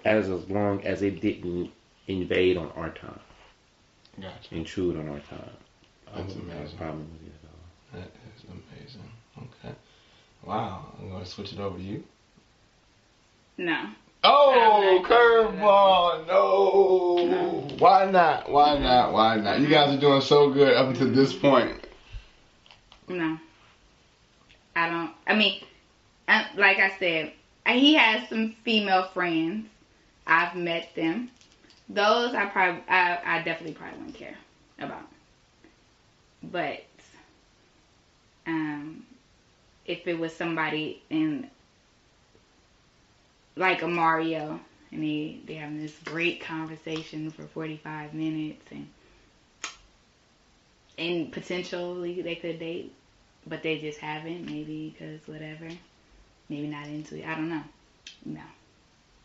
as 0.04 0.28
as 0.28 0.50
long 0.50 0.84
as 0.84 1.02
it 1.02 1.20
didn't 1.20 1.70
invade 2.06 2.56
on 2.56 2.70
our 2.76 2.90
time, 2.90 3.18
Gotcha. 4.20 4.54
intrude 4.54 4.96
on 4.98 5.08
our 5.08 5.20
time. 5.20 5.50
That's 6.14 6.34
wouldn't 6.34 6.48
have 6.48 6.56
a 6.56 6.60
amazing. 6.60 6.78
problem 6.78 7.08
with 7.12 7.28
it 7.28 7.34
at 7.42 7.48
all. 7.48 8.00
That 8.00 8.10
is 8.36 8.44
amazing. 8.50 9.10
Okay. 9.38 9.74
Wow. 10.44 10.86
I'm 11.00 11.10
gonna 11.10 11.24
switch 11.26 11.52
it 11.52 11.58
over 11.60 11.78
to 11.78 11.82
you. 11.82 12.04
No. 13.58 13.86
Oh, 14.24 14.98
I'm 14.98 15.04
curveball! 15.04 16.26
No. 16.28 17.68
Why 17.78 18.08
not? 18.10 18.50
Why 18.50 18.78
not? 18.78 19.12
Why 19.12 19.36
not? 19.36 19.60
You 19.60 19.66
guys 19.66 19.96
are 19.96 20.00
doing 20.00 20.20
so 20.20 20.50
good 20.50 20.74
up 20.74 20.88
until 20.88 21.10
this 21.10 21.32
point. 21.32 21.84
No. 23.08 23.36
I 24.76 24.88
don't. 24.88 25.10
I 25.26 25.34
mean, 25.34 25.62
I, 26.28 26.46
like 26.56 26.78
I 26.78 26.96
said, 26.98 27.32
he 27.66 27.94
has 27.94 28.28
some 28.28 28.54
female 28.64 29.04
friends. 29.12 29.66
I've 30.26 30.54
met 30.54 30.94
them. 30.94 31.30
Those 31.88 32.34
I 32.34 32.46
probably, 32.46 32.82
I, 32.88 33.18
I 33.24 33.42
definitely 33.42 33.74
probably 33.74 33.98
wouldn't 33.98 34.16
care 34.16 34.36
about. 34.78 35.06
But, 36.42 36.84
um, 38.46 39.04
if 39.86 40.06
it 40.06 40.18
was 40.18 40.34
somebody 40.34 41.02
in, 41.10 41.48
like 43.56 43.82
a 43.82 43.88
Mario, 43.88 44.60
and 44.90 45.02
they 45.02 45.40
they 45.46 45.54
having 45.54 45.80
this 45.80 45.96
great 46.04 46.40
conversation 46.40 47.30
for 47.30 47.44
forty 47.44 47.76
five 47.76 48.14
minutes, 48.14 48.64
and 48.70 48.88
and 50.98 51.32
potentially 51.32 52.22
they 52.22 52.34
could 52.36 52.58
date, 52.58 52.92
but 53.46 53.62
they 53.62 53.78
just 53.78 53.98
haven't. 53.98 54.46
Maybe 54.46 54.94
because 54.96 55.26
whatever. 55.26 55.68
Maybe 56.48 56.66
not 56.66 56.86
into 56.86 57.16
it. 57.16 57.26
I 57.26 57.34
don't 57.34 57.48
know. 57.48 57.62
No. 58.26 58.40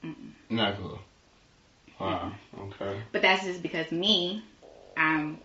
Mm-mm. 0.05 0.31
Not 0.49 0.77
cool. 0.77 0.99
Wow. 1.99 2.31
Okay. 2.59 3.01
But 3.11 3.21
that's 3.21 3.43
just 3.43 3.61
because 3.61 3.91
me, 3.91 4.43
I'm 4.95 5.39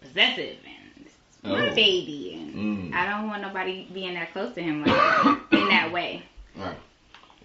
possessive 0.00 0.56
and 0.64 1.06
it's 1.06 1.14
my 1.42 1.68
Oh. 1.70 1.74
baby, 1.74 2.34
and 2.34 2.54
Mm. 2.54 2.94
I 2.94 3.06
don't 3.08 3.28
want 3.28 3.42
nobody 3.42 3.88
being 3.92 4.14
that 4.14 4.32
close 4.32 4.54
to 4.54 4.62
him 4.62 4.82
like 4.84 4.90
in 5.52 5.68
that 5.68 5.90
way. 5.92 6.22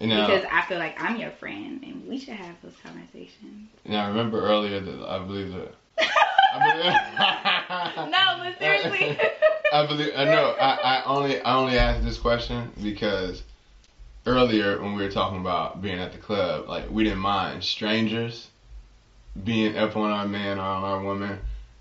And 0.00 0.10
now, 0.10 0.26
Because 0.28 0.44
I 0.52 0.62
feel 0.62 0.78
like 0.78 1.00
I'm 1.02 1.16
your 1.16 1.30
friend, 1.32 1.82
and 1.82 2.06
we 2.06 2.18
should 2.20 2.34
have 2.34 2.54
those 2.62 2.74
conversations. 2.84 3.68
now 3.84 4.04
I 4.04 4.08
remember 4.08 4.40
earlier 4.46 4.78
that 4.80 5.08
I 5.08 5.18
believe 5.18 5.52
that. 5.52 5.74
I 6.54 7.96
believe, 7.96 8.10
no, 8.12 8.38
but 8.44 8.58
seriously. 8.58 9.18
I 9.72 9.86
believe 9.86 10.12
I 10.16 10.24
know. 10.24 10.54
I, 10.58 10.78
I 10.82 11.02
only 11.04 11.40
I 11.42 11.54
only 11.56 11.76
asked 11.76 12.04
this 12.04 12.18
question 12.18 12.70
because 12.82 13.42
earlier 14.28 14.80
when 14.80 14.94
we 14.94 15.02
were 15.02 15.10
talking 15.10 15.40
about 15.40 15.80
being 15.80 15.98
at 15.98 16.12
the 16.12 16.18
club, 16.18 16.68
like 16.68 16.90
we 16.90 17.04
didn't 17.04 17.18
mind 17.18 17.64
strangers 17.64 18.48
being 19.42 19.76
up 19.76 19.96
on 19.96 20.10
our 20.10 20.26
man 20.26 20.58
or 20.58 20.62
on 20.62 20.84
our 20.84 21.02
woman 21.02 21.38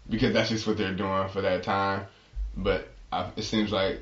because 0.10 0.34
that's 0.34 0.50
just 0.50 0.66
what 0.66 0.78
they're 0.78 0.94
doing 0.94 1.28
for 1.30 1.42
that 1.42 1.64
time. 1.64 2.06
But 2.56 2.88
I, 3.12 3.30
it 3.36 3.44
seems 3.44 3.72
like 3.72 4.02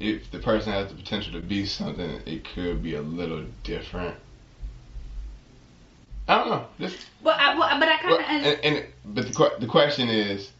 if 0.00 0.30
the 0.30 0.38
person 0.38 0.72
has 0.72 0.88
the 0.88 0.94
potential 0.94 1.32
to 1.32 1.40
be 1.40 1.66
something, 1.66 2.20
it 2.26 2.44
could 2.54 2.82
be 2.82 2.94
a 2.94 3.02
little 3.02 3.44
different. 3.62 4.16
I 6.26 6.38
don't 6.38 6.50
know. 6.50 6.66
Just 6.78 7.06
Well, 7.22 7.36
I, 7.38 7.58
well, 7.58 7.78
but 7.78 7.88
I 7.88 7.96
kind 7.96 8.10
well, 8.10 8.20
of 8.20 8.26
and, 8.26 8.64
and 8.64 8.86
but 9.04 9.26
the 9.26 9.56
the 9.60 9.66
question 9.66 10.08
is, 10.08 10.50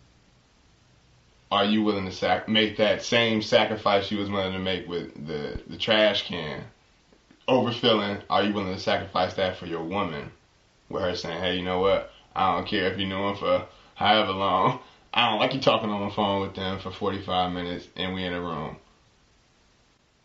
are 1.51 1.65
you 1.65 1.83
willing 1.83 2.07
to 2.07 2.13
sac- 2.13 2.49
make 2.49 2.79
that 2.79 3.03
same 3.03 3.43
sacrifice 3.43 4.11
you 4.11 4.19
was 4.19 4.31
willing 4.31 4.53
to 4.53 4.59
make 4.59 4.89
with 4.89 5.27
the 5.27 5.61
the 5.67 5.77
trash 5.77 6.27
can, 6.27 6.65
overfilling? 7.49 8.23
Are 8.31 8.43
you 8.43 8.53
willing 8.53 8.75
to 8.75 8.81
sacrifice 8.81 9.35
that 9.35 9.57
for 9.57 9.67
your 9.67 9.83
woman, 9.83 10.31
with 10.89 11.03
her 11.03 11.17
saying, 11.17 11.41
hey, 11.41 11.57
you 11.57 11.65
know 11.65 11.81
what? 11.81 12.11
I 12.37 12.55
don't 12.55 12.69
care 12.69 12.93
if 12.93 12.99
you 12.99 13.07
knew 13.07 13.29
him 13.29 13.37
for 13.37 13.67
however 13.95 14.33
long. 14.33 14.81
I 15.13 15.31
don't 15.31 15.41
like 15.41 15.55
you 15.55 15.61
talking 15.61 15.91
on 15.91 16.09
the 16.09 16.15
phone 16.15 16.43
with 16.43 16.55
them 16.55 16.79
for 16.79 16.91
45 16.91 17.53
minutes 17.53 17.89
and 17.97 18.15
we 18.15 18.25
in 18.25 18.33
a 18.33 18.41
room. 18.41 18.77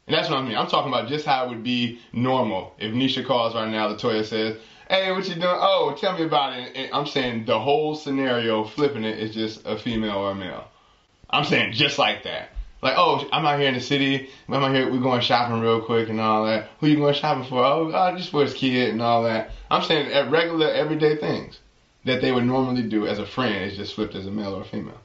And 0.05 0.13
that's 0.13 0.29
what 0.29 0.39
I 0.39 0.41
mean. 0.41 0.57
I'm 0.57 0.67
talking 0.67 0.91
about 0.91 1.07
just 1.07 1.25
how 1.25 1.45
it 1.45 1.49
would 1.49 1.63
be 1.63 1.99
normal. 2.11 2.75
If 2.77 2.93
Nisha 2.93 3.25
calls 3.25 3.55
right 3.55 3.69
now, 3.69 3.87
Latoya 3.87 4.25
says, 4.25 4.57
Hey, 4.89 5.11
what 5.11 5.27
you 5.27 5.35
doing? 5.35 5.45
Oh, 5.47 5.95
tell 5.99 6.17
me 6.17 6.25
about 6.25 6.59
it. 6.59 6.75
And 6.75 6.93
I'm 6.93 7.07
saying 7.07 7.45
the 7.45 7.59
whole 7.59 7.95
scenario, 7.95 8.65
flipping 8.65 9.05
it, 9.05 9.17
is 9.17 9.33
just 9.33 9.65
a 9.65 9.77
female 9.77 10.17
or 10.17 10.31
a 10.31 10.35
male. 10.35 10.65
I'm 11.29 11.45
saying 11.45 11.73
just 11.73 11.97
like 11.97 12.23
that. 12.23 12.49
Like, 12.83 12.95
oh, 12.97 13.27
I'm 13.31 13.45
out 13.45 13.59
here 13.59 13.69
in 13.69 13.75
the 13.75 13.81
city. 13.81 14.29
I'm 14.47 14.55
out 14.55 14.75
here. 14.75 14.91
We're 14.91 14.99
going 14.99 15.21
shopping 15.21 15.61
real 15.61 15.81
quick 15.81 16.09
and 16.09 16.19
all 16.19 16.45
that. 16.45 16.69
Who 16.79 16.87
you 16.87 16.97
going 16.97 17.13
shopping 17.13 17.45
for? 17.45 17.63
Oh, 17.63 17.91
oh 17.93 18.17
just 18.17 18.29
for 18.29 18.43
his 18.43 18.53
kid 18.53 18.89
and 18.89 19.01
all 19.01 19.23
that. 19.23 19.51
I'm 19.71 19.83
saying 19.83 20.11
at 20.11 20.29
regular, 20.29 20.69
everyday 20.69 21.15
things 21.15 21.59
that 22.05 22.21
they 22.21 22.31
would 22.31 22.43
normally 22.43 22.83
do 22.83 23.07
as 23.07 23.19
a 23.19 23.25
friend 23.25 23.71
is 23.71 23.77
just 23.77 23.95
flipped 23.95 24.15
as 24.15 24.27
a 24.27 24.31
male 24.31 24.55
or 24.55 24.61
a 24.61 24.65
female. 24.65 24.99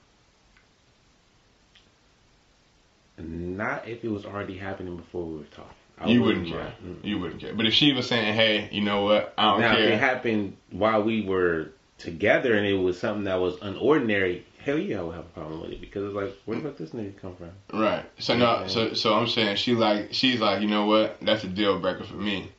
Not 3.17 3.89
if 3.89 4.05
it 4.05 4.09
was 4.09 4.25
already 4.25 4.57
happening 4.57 4.97
before 4.97 5.25
we 5.25 5.37
were 5.37 5.45
talking. 5.45 5.73
I 6.01 6.09
you 6.09 6.23
wouldn't 6.23 6.49
care. 6.49 6.63
mind. 6.63 6.75
Mm. 6.85 7.05
You 7.05 7.19
wouldn't 7.19 7.41
care. 7.41 7.55
But 7.55 7.67
if 7.67 7.75
she 7.75 7.93
was 7.93 8.09
saying, 8.09 8.35
hey, 8.35 8.69
you 8.73 8.81
know 8.81 9.03
what? 9.03 9.35
I 9.37 9.45
don't 9.45 9.61
care. 9.61 9.73
Now, 9.73 9.79
if 9.79 9.91
it 9.93 9.99
happened 9.99 10.57
while 10.71 11.03
we 11.03 11.23
were 11.23 11.71
together 11.99 12.55
and 12.57 12.67
it 12.67 12.75
was 12.75 12.99
something 12.99 13.25
that 13.25 13.41
was 13.41 13.57
unordinary, 13.57 14.43
hell 14.59 14.79
yeah, 14.79 15.01
I 15.01 15.03
would 15.03 15.15
have 15.15 15.25
a 15.25 15.29
problem 15.29 15.63
with 15.63 15.73
it 15.73 15.81
because 15.81 16.05
it's 16.05 16.15
like, 16.15 16.35
where 16.45 16.59
the 16.59 16.69
fuck 16.69 16.79
this 16.79 16.91
nigga 16.91 17.21
come 17.21 17.37
from? 17.37 17.51
Right. 17.79 18.05
So 18.19 18.37
no. 18.37 18.67
So 18.67 18.95
so 18.95 19.15
I'm 19.15 19.29
saying 19.29 19.57
she 19.57 19.75
like 19.75 20.09
she's 20.13 20.41
like 20.41 20.61
you 20.63 20.69
know 20.69 20.87
what? 20.87 21.19
That's 21.23 21.45
a 21.45 21.49
deal 21.49 21.79
breaker 21.79 22.05
for 22.05 22.17
me. 22.17 22.53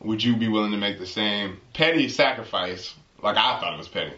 Would 0.00 0.22
you 0.22 0.36
be 0.36 0.48
willing 0.48 0.72
to 0.72 0.76
make 0.76 0.98
the 0.98 1.06
same 1.06 1.58
petty 1.72 2.08
sacrifice 2.08 2.94
like 3.22 3.36
I 3.36 3.58
thought 3.58 3.74
it 3.74 3.78
was 3.78 3.88
petty. 3.88 4.14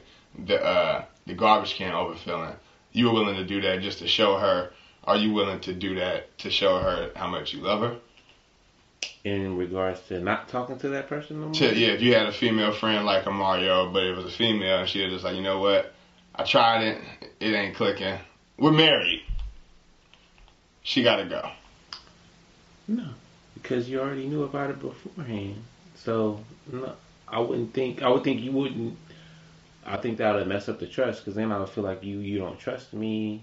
The 0.46 0.62
uh, 0.62 1.04
the 1.26 1.34
garbage 1.34 1.74
can 1.74 1.92
overfilling. 1.92 2.54
You 2.92 3.06
were 3.06 3.14
willing 3.14 3.36
to 3.36 3.44
do 3.44 3.60
that 3.62 3.80
just 3.80 3.98
to 4.00 4.08
show 4.08 4.38
her. 4.38 4.70
Are 5.04 5.16
you 5.16 5.32
willing 5.32 5.60
to 5.60 5.72
do 5.72 5.94
that 5.96 6.36
to 6.38 6.50
show 6.50 6.78
her 6.78 7.10
how 7.16 7.28
much 7.28 7.54
you 7.54 7.60
love 7.60 7.80
her? 7.80 7.96
In 9.24 9.56
regards 9.56 10.00
to 10.08 10.20
not 10.20 10.48
talking 10.48 10.78
to 10.80 10.88
that 10.90 11.08
person 11.08 11.40
no 11.40 11.46
more. 11.46 11.54
Yeah, 11.54 11.92
if 11.92 12.02
you 12.02 12.14
had 12.14 12.26
a 12.26 12.32
female 12.32 12.72
friend 12.72 13.06
like 13.06 13.26
a 13.26 13.30
Mario, 13.30 13.90
but 13.90 14.02
it 14.02 14.16
was 14.16 14.26
a 14.26 14.30
female, 14.30 14.80
and 14.80 14.88
she 14.88 15.02
was 15.02 15.12
just 15.12 15.24
like, 15.24 15.36
you 15.36 15.42
know 15.42 15.60
what? 15.60 15.94
I 16.38 16.44
tried 16.44 16.82
it. 16.84 17.02
It 17.40 17.52
ain't 17.52 17.74
clicking. 17.74 18.16
We're 18.56 18.70
married. 18.70 19.24
She 20.82 21.02
gotta 21.02 21.24
go. 21.24 21.50
No, 22.86 23.08
because 23.54 23.88
you 23.88 24.00
already 24.00 24.26
knew 24.26 24.44
about 24.44 24.70
it 24.70 24.80
beforehand. 24.80 25.62
So 25.96 26.42
no, 26.72 26.94
I 27.26 27.40
wouldn't 27.40 27.74
think. 27.74 28.02
I 28.02 28.08
would 28.08 28.24
think 28.24 28.40
you 28.40 28.52
wouldn't. 28.52 28.96
I 29.84 29.96
think 29.96 30.18
that 30.18 30.34
would 30.34 30.46
mess 30.46 30.68
up 30.68 30.78
the 30.78 30.86
trust 30.86 31.20
because 31.20 31.34
then 31.34 31.50
I 31.50 31.58
would 31.58 31.68
feel 31.70 31.84
like 31.84 32.04
you 32.04 32.18
you 32.20 32.38
don't 32.38 32.58
trust 32.58 32.94
me. 32.94 33.42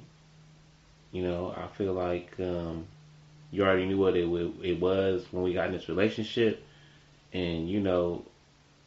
You 1.12 1.23
know, 1.23 1.53
I 1.55 1.67
feel 1.75 1.93
like 1.93 2.31
um, 2.39 2.86
you 3.51 3.63
already 3.63 3.86
knew 3.86 3.97
what 3.97 4.15
it 4.15 4.25
it 4.63 4.79
was 4.79 5.25
when 5.31 5.43
we 5.43 5.53
got 5.53 5.67
in 5.67 5.73
this 5.73 5.89
relationship, 5.89 6.65
and 7.34 7.69
you 7.69 7.81
know, 7.81 8.25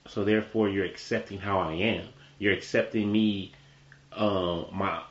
so 0.08 0.24
therefore 0.24 0.68
you're 0.68 0.86
accepting 0.86 1.38
how 1.38 1.58
I 1.60 1.74
am. 1.74 2.06
You're 2.38 2.54
accepting 2.54 3.10
me, 3.10 3.52
um, 4.18 4.66
my 4.72 5.02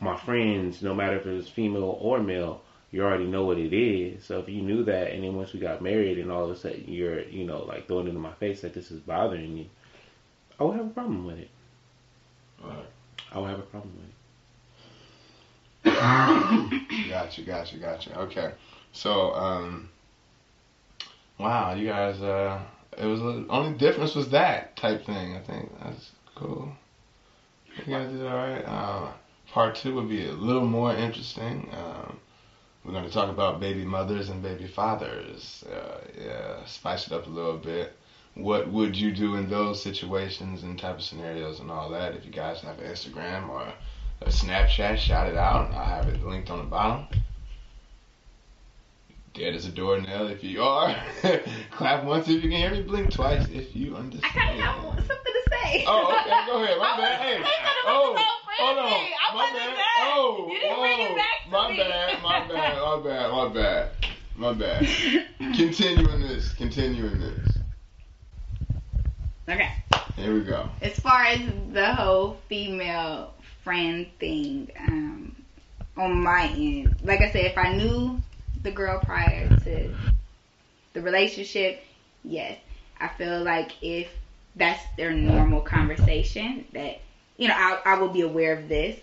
my 0.00 0.16
friends, 0.16 0.82
no 0.82 0.94
matter 0.94 1.18
if 1.18 1.26
it 1.26 1.32
was 1.32 1.48
female 1.48 1.98
or 2.00 2.20
male. 2.20 2.62
You 2.90 3.02
already 3.02 3.26
know 3.26 3.44
what 3.44 3.58
it 3.58 3.72
is. 3.76 4.24
So 4.24 4.38
if 4.38 4.48
you 4.48 4.62
knew 4.62 4.84
that, 4.84 5.10
and 5.10 5.24
then 5.24 5.34
once 5.34 5.52
we 5.52 5.58
got 5.58 5.82
married, 5.82 6.16
and 6.16 6.30
all 6.30 6.44
of 6.44 6.50
a 6.50 6.56
sudden 6.56 6.84
you're, 6.86 7.22
you 7.22 7.44
know, 7.44 7.64
like 7.64 7.88
throwing 7.88 8.06
it 8.06 8.10
in 8.10 8.20
my 8.20 8.32
face 8.34 8.60
that 8.60 8.72
this 8.72 8.92
is 8.92 9.00
bothering 9.00 9.56
you, 9.56 9.66
I 10.60 10.64
would 10.64 10.76
have 10.76 10.86
a 10.86 10.90
problem 10.90 11.26
with 11.26 11.38
it. 11.38 11.50
Right. 12.62 12.86
I 13.32 13.40
would 13.40 13.50
have 13.50 13.58
a 13.58 13.62
problem 13.62 13.92
with 13.96 14.06
it. 14.06 14.14
Gotcha, 17.10 17.42
gotcha, 17.42 17.76
gotcha. 17.76 18.18
Okay. 18.20 18.52
So, 18.92 19.34
um, 19.34 19.90
wow, 21.38 21.74
you 21.74 21.88
guys, 21.88 22.20
uh, 22.22 22.60
it 22.96 23.06
was 23.06 23.20
the 23.20 23.44
only 23.50 23.76
difference 23.76 24.14
was 24.14 24.30
that 24.30 24.76
type 24.76 25.04
thing. 25.04 25.36
I 25.36 25.40
think 25.40 25.70
that's 25.82 26.10
cool. 26.34 26.72
You 27.78 27.92
guys 27.92 28.10
did 28.10 28.26
all 28.26 28.36
right. 28.36 28.62
Uh, 28.64 29.12
part 29.52 29.74
two 29.76 29.94
would 29.94 30.08
be 30.08 30.26
a 30.26 30.32
little 30.32 30.64
more 30.66 30.94
interesting. 30.94 31.68
Um, 31.72 32.18
we're 32.84 32.92
going 32.92 33.04
to 33.04 33.10
talk 33.12 33.30
about 33.30 33.60
baby 33.60 33.84
mothers 33.84 34.28
and 34.28 34.42
baby 34.42 34.66
fathers. 34.66 35.64
Uh, 35.70 35.98
yeah, 36.22 36.64
spice 36.66 37.06
it 37.06 37.12
up 37.12 37.26
a 37.26 37.30
little 37.30 37.56
bit. 37.58 37.94
What 38.34 38.68
would 38.70 38.96
you 38.96 39.12
do 39.12 39.36
in 39.36 39.48
those 39.48 39.82
situations 39.82 40.62
and 40.64 40.78
type 40.78 40.96
of 40.96 41.02
scenarios 41.02 41.60
and 41.60 41.70
all 41.70 41.88
that? 41.90 42.14
If 42.14 42.24
you 42.24 42.32
guys 42.32 42.60
have 42.60 42.78
an 42.78 42.90
Instagram 42.90 43.48
or 43.48 43.72
a 44.22 44.26
Snapchat, 44.28 44.98
shout 44.98 45.28
it 45.28 45.36
out. 45.36 45.72
I'll 45.72 45.84
have 45.84 46.08
it 46.08 46.24
linked 46.24 46.50
on 46.50 46.58
the 46.58 46.64
bottom. 46.64 47.06
Dead 49.34 49.54
as 49.54 49.66
a 49.66 49.70
doornail 49.70 50.28
if 50.28 50.44
you 50.44 50.62
are. 50.62 50.94
Clap 51.72 52.04
once 52.04 52.28
if 52.28 52.34
you 52.36 52.40
can 52.42 52.50
hear 52.52 52.70
me. 52.70 52.82
Blink 52.82 53.10
twice 53.12 53.48
if 53.48 53.74
you 53.74 53.96
I 53.96 54.00
kind 54.00 54.12
understand. 54.12 54.60
of 54.98 55.06
something 55.06 55.33
say. 55.50 55.84
Oh, 55.86 56.20
okay, 56.20 56.46
go 56.46 56.62
ahead. 56.62 56.78
My 56.78 56.96
bad. 56.96 57.20
Hey, 57.20 57.42
oh, 57.86 58.16
hold 58.58 58.78
on. 58.78 58.84
I 58.86 59.34
my 59.34 59.52
bad. 59.52 59.74
done. 59.74 59.84
Oh, 59.98 60.48
You 60.50 60.60
didn't 60.60 60.80
bring 60.80 61.00
it 61.00 61.10
oh, 61.10 61.14
back 61.16 61.44
to 61.44 61.50
my 61.50 61.70
me. 61.70 61.76
bad. 61.78 62.22
My 62.22 62.48
bad. 62.48 62.78
My 62.80 63.00
bad. 63.02 63.30
My 63.30 63.48
bad. 63.48 63.90
My 64.36 64.52
bad. 64.52 64.88
Continuing 65.56 66.20
this. 66.20 66.52
Continuing 66.54 67.20
this. 67.20 67.58
Okay. 69.48 69.70
Here 70.16 70.34
we 70.34 70.40
go. 70.42 70.68
As 70.80 70.98
far 70.98 71.24
as 71.24 71.40
the 71.72 71.94
whole 71.94 72.38
female 72.48 73.34
friend 73.62 74.06
thing, 74.18 74.70
um, 74.78 75.36
on 75.96 76.22
my 76.22 76.48
end, 76.48 76.96
like 77.02 77.20
I 77.20 77.30
said, 77.30 77.46
if 77.46 77.58
I 77.58 77.74
knew 77.74 78.20
the 78.62 78.70
girl 78.70 79.00
prior 79.04 79.48
to 79.48 79.94
the 80.94 81.02
relationship, 81.02 81.82
yes. 82.22 82.58
I 83.00 83.08
feel 83.08 83.42
like 83.42 83.72
if 83.82 84.08
that's 84.56 84.82
their 84.96 85.12
normal 85.12 85.60
conversation, 85.60 86.64
that 86.72 87.00
you 87.36 87.48
know, 87.48 87.54
I 87.56 87.80
I 87.84 87.98
will 87.98 88.08
be 88.10 88.20
aware 88.22 88.56
of 88.56 88.68
this, 88.68 88.98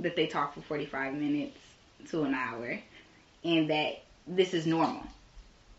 that 0.00 0.16
they 0.16 0.26
talk 0.26 0.54
for 0.54 0.62
forty 0.62 0.86
five 0.86 1.14
minutes 1.14 1.58
to 2.10 2.22
an 2.22 2.34
hour, 2.34 2.80
and 3.44 3.70
that 3.70 4.02
this 4.26 4.54
is 4.54 4.66
normal. 4.66 5.02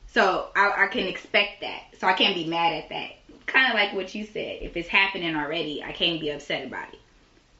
So 0.08 0.50
I, 0.56 0.84
I 0.84 0.88
can 0.88 1.08
expect 1.08 1.62
that. 1.62 1.84
So 2.00 2.06
I 2.08 2.14
can't 2.14 2.36
be 2.36 2.46
mad 2.46 2.74
at 2.74 2.90
that. 2.90 3.12
Kind 3.46 3.70
of 3.70 3.74
like 3.76 3.94
what 3.94 4.14
you 4.14 4.26
said. 4.26 4.60
If 4.62 4.76
it's 4.76 4.90
happening 4.90 5.36
already, 5.36 5.82
I 5.84 5.94
can't 5.94 6.20
be 6.20 6.30
upset 6.30 6.66
about 6.68 6.94
it. 6.94 7.00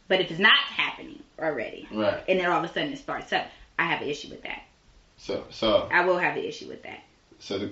But 0.10 0.20
if 0.20 0.30
it's 0.32 0.40
not 0.40 0.54
happening 0.54 1.24
already, 1.40 1.88
Right. 1.92 2.22
and 2.28 2.40
then 2.40 2.50
all 2.52 2.60
of 2.64 2.70
a 2.70 2.74
sudden 2.74 2.92
it 2.92 2.98
starts 3.00 3.32
up, 3.32 3.48
I 3.80 3.84
have 3.86 4.02
an 4.02 4.10
issue 4.10 4.30
with 4.30 4.44
that. 4.44 4.64
So, 5.18 5.46
so, 5.50 5.88
I 5.92 6.04
will 6.06 6.18
have 6.18 6.36
an 6.36 6.44
issue 6.44 6.68
with 6.68 6.84
that. 6.84 7.00
so, 7.40 7.58
the, 7.58 7.72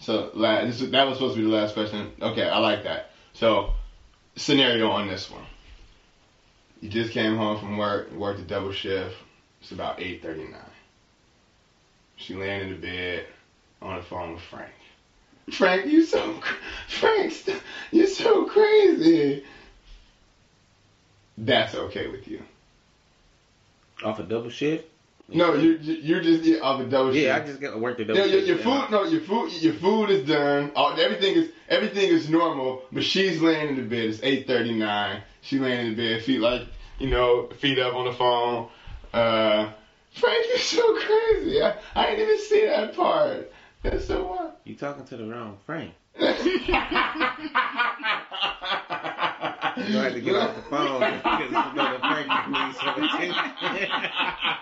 so 0.00 0.30
this, 0.30 0.80
that 0.80 1.06
was 1.06 1.18
supposed 1.18 1.36
to 1.36 1.42
be 1.42 1.48
the 1.48 1.54
last 1.54 1.74
question. 1.74 2.12
Okay, 2.20 2.48
I 2.48 2.58
like 2.58 2.84
that. 2.84 3.10
So, 3.32 3.72
scenario 4.36 4.90
on 4.90 5.08
this 5.08 5.30
one. 5.30 5.44
You 6.80 6.88
just 6.88 7.12
came 7.12 7.36
home 7.36 7.58
from 7.58 7.76
work, 7.76 8.12
worked 8.12 8.40
a 8.40 8.44
double 8.44 8.72
shift. 8.72 9.14
It's 9.60 9.72
about 9.72 9.98
8:39. 9.98 10.54
She 12.16 12.34
laying 12.34 12.62
in 12.62 12.68
the 12.68 12.86
bed 12.86 13.26
on 13.82 13.96
the 13.96 14.02
phone 14.02 14.34
with 14.34 14.42
Frank. 14.42 14.72
Frank, 15.50 15.86
you 15.86 16.04
so 16.04 16.40
Frank, 16.88 17.34
you 17.90 18.06
so 18.06 18.44
crazy. 18.46 19.44
That's 21.36 21.74
okay 21.74 22.08
with 22.08 22.28
you. 22.28 22.42
Off 24.04 24.18
a 24.18 24.22
double 24.22 24.50
shift? 24.50 24.84
No, 25.30 25.52
you 25.54 25.72
you 25.72 26.20
just 26.22 26.42
you 26.44 26.58
off 26.60 26.80
a 26.80 26.84
double 26.84 27.12
shift. 27.12 27.26
Yeah, 27.26 27.36
I 27.36 27.40
just 27.40 27.60
got 27.60 27.72
to 27.72 27.78
work 27.78 27.98
the 27.98 28.04
double 28.06 28.20
No, 28.20 28.24
your, 28.24 28.40
shift. 28.40 28.48
your 28.48 28.56
food, 28.58 28.90
no, 28.90 29.04
your 29.04 29.20
food, 29.20 29.52
your 29.60 29.74
food 29.74 30.08
is 30.08 30.26
done. 30.26 30.72
All, 30.74 30.98
everything 30.98 31.34
is 31.34 31.50
everything 31.68 32.08
is 32.08 32.30
normal, 32.30 32.82
but 32.90 33.04
she's 33.04 33.42
laying 33.42 33.68
in 33.68 33.76
the 33.76 33.82
bed. 33.82 34.08
It's 34.08 34.20
eight 34.22 34.46
thirty 34.46 34.72
nine. 34.72 35.20
She 35.42 35.58
laying 35.58 35.80
in 35.86 35.94
the 35.94 35.96
bed, 35.96 36.22
feet 36.22 36.40
like 36.40 36.62
you 36.98 37.10
know, 37.10 37.48
feet 37.60 37.78
up 37.78 37.94
on 37.94 38.06
the 38.06 38.14
phone. 38.14 38.68
Uh, 39.12 39.70
Frank, 40.12 40.46
you're 40.48 40.58
so 40.58 40.94
crazy. 40.94 41.60
I, 41.62 41.74
I 41.94 42.06
didn't 42.06 42.24
even 42.26 42.38
see 42.40 42.64
that 42.64 42.96
part. 42.96 43.52
That's 43.82 44.06
so 44.06 44.28
wild. 44.28 44.52
You 44.64 44.76
talking 44.76 45.04
to 45.04 45.16
the 45.18 45.26
wrong 45.26 45.58
Frank. 45.66 45.92
You 49.88 49.96
had 49.98 50.12
to 50.14 50.20
get 50.20 50.36
off 50.36 50.54
the 50.56 50.62
phone 50.62 51.00
because 51.00 51.50
you 51.50 51.74
know 51.74 51.92
the 51.92 51.98
Frank 51.98 52.28
needs 52.50 52.78
some 52.78 53.02
attention. 53.02 54.58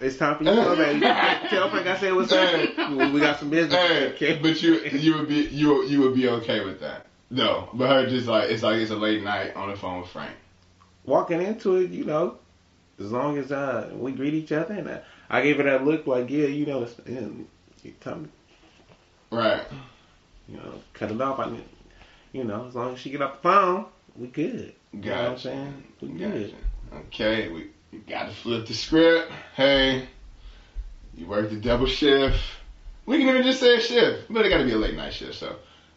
it's 0.00 0.16
time 0.16 0.36
for 0.36 0.44
you 0.44 0.50
to 0.50 0.56
go, 0.56 0.76
baby. 0.76 1.00
Tell 1.00 1.70
Frank 1.70 1.86
I 1.86 1.98
said 1.98 2.14
what's 2.14 2.32
up. 2.32 3.12
We 3.12 3.20
got 3.20 3.38
some 3.38 3.50
business. 3.50 3.74
Hey, 3.74 4.12
Okay. 4.12 4.38
but 4.40 4.62
you 4.62 4.74
you 4.80 5.18
would 5.18 5.28
be 5.28 5.46
you 5.48 5.84
you 5.84 6.00
would 6.00 6.14
be 6.14 6.28
okay 6.28 6.64
with 6.64 6.80
that. 6.80 7.06
No, 7.30 7.68
but 7.72 7.88
her 7.88 8.08
just 8.08 8.26
like 8.26 8.50
it's 8.50 8.62
like 8.62 8.76
it's 8.76 8.90
a 8.90 8.96
late 8.96 9.22
night 9.22 9.54
on 9.56 9.70
the 9.70 9.76
phone 9.76 10.00
with 10.00 10.10
Frank. 10.10 10.34
Walking 11.04 11.42
into 11.42 11.76
it, 11.76 11.90
you 11.90 12.04
know, 12.04 12.36
as 13.00 13.10
long 13.10 13.38
as 13.38 13.50
uh, 13.50 13.90
we 13.94 14.12
greet 14.12 14.34
each 14.34 14.52
other, 14.52 14.74
and 14.74 14.88
uh, 14.88 14.98
I 15.28 15.42
gave 15.42 15.56
her 15.56 15.64
that 15.64 15.84
look 15.84 16.06
like, 16.06 16.30
yeah, 16.30 16.46
you 16.46 16.64
know, 16.66 16.82
it's, 16.82 16.96
and 17.00 17.48
you 17.82 17.92
tell 18.00 18.16
me, 18.16 18.28
Right. 19.32 19.64
you 20.46 20.56
know, 20.58 20.80
cut 20.92 21.10
it 21.10 21.20
off. 21.20 21.40
I 21.40 21.46
mean, 21.46 21.64
you 22.32 22.44
know, 22.44 22.66
as 22.68 22.74
long 22.74 22.92
as 22.92 23.00
she 23.00 23.10
get 23.10 23.22
off 23.22 23.32
the 23.32 23.38
phone, 23.38 23.86
we 24.14 24.28
good. 24.28 24.74
You 24.92 25.00
know 25.10 25.16
what 25.16 25.26
I'm 25.26 25.36
Gotcha. 25.36 25.42
saying? 25.48 25.84
We 26.02 26.08
Gotcha. 26.08 26.30
good. 26.30 26.54
Okay, 26.92 27.48
we, 27.48 27.66
we 27.90 27.98
got 28.00 28.26
to 28.26 28.32
flip 28.32 28.66
the 28.66 28.74
script. 28.74 29.30
Hey, 29.56 30.02
you 31.16 31.26
work 31.26 31.48
the 31.48 31.56
double 31.56 31.86
shift. 31.86 32.36
We 33.06 33.18
can 33.18 33.26
even 33.28 33.42
just 33.42 33.58
say 33.58 33.76
a 33.76 33.80
shift, 33.80 34.26
but 34.28 34.44
it 34.44 34.50
got 34.50 34.58
to 34.58 34.64
be 34.64 34.72
a 34.72 34.76
late 34.76 34.94
night 34.94 35.14
shift. 35.14 35.34
So 35.34 35.56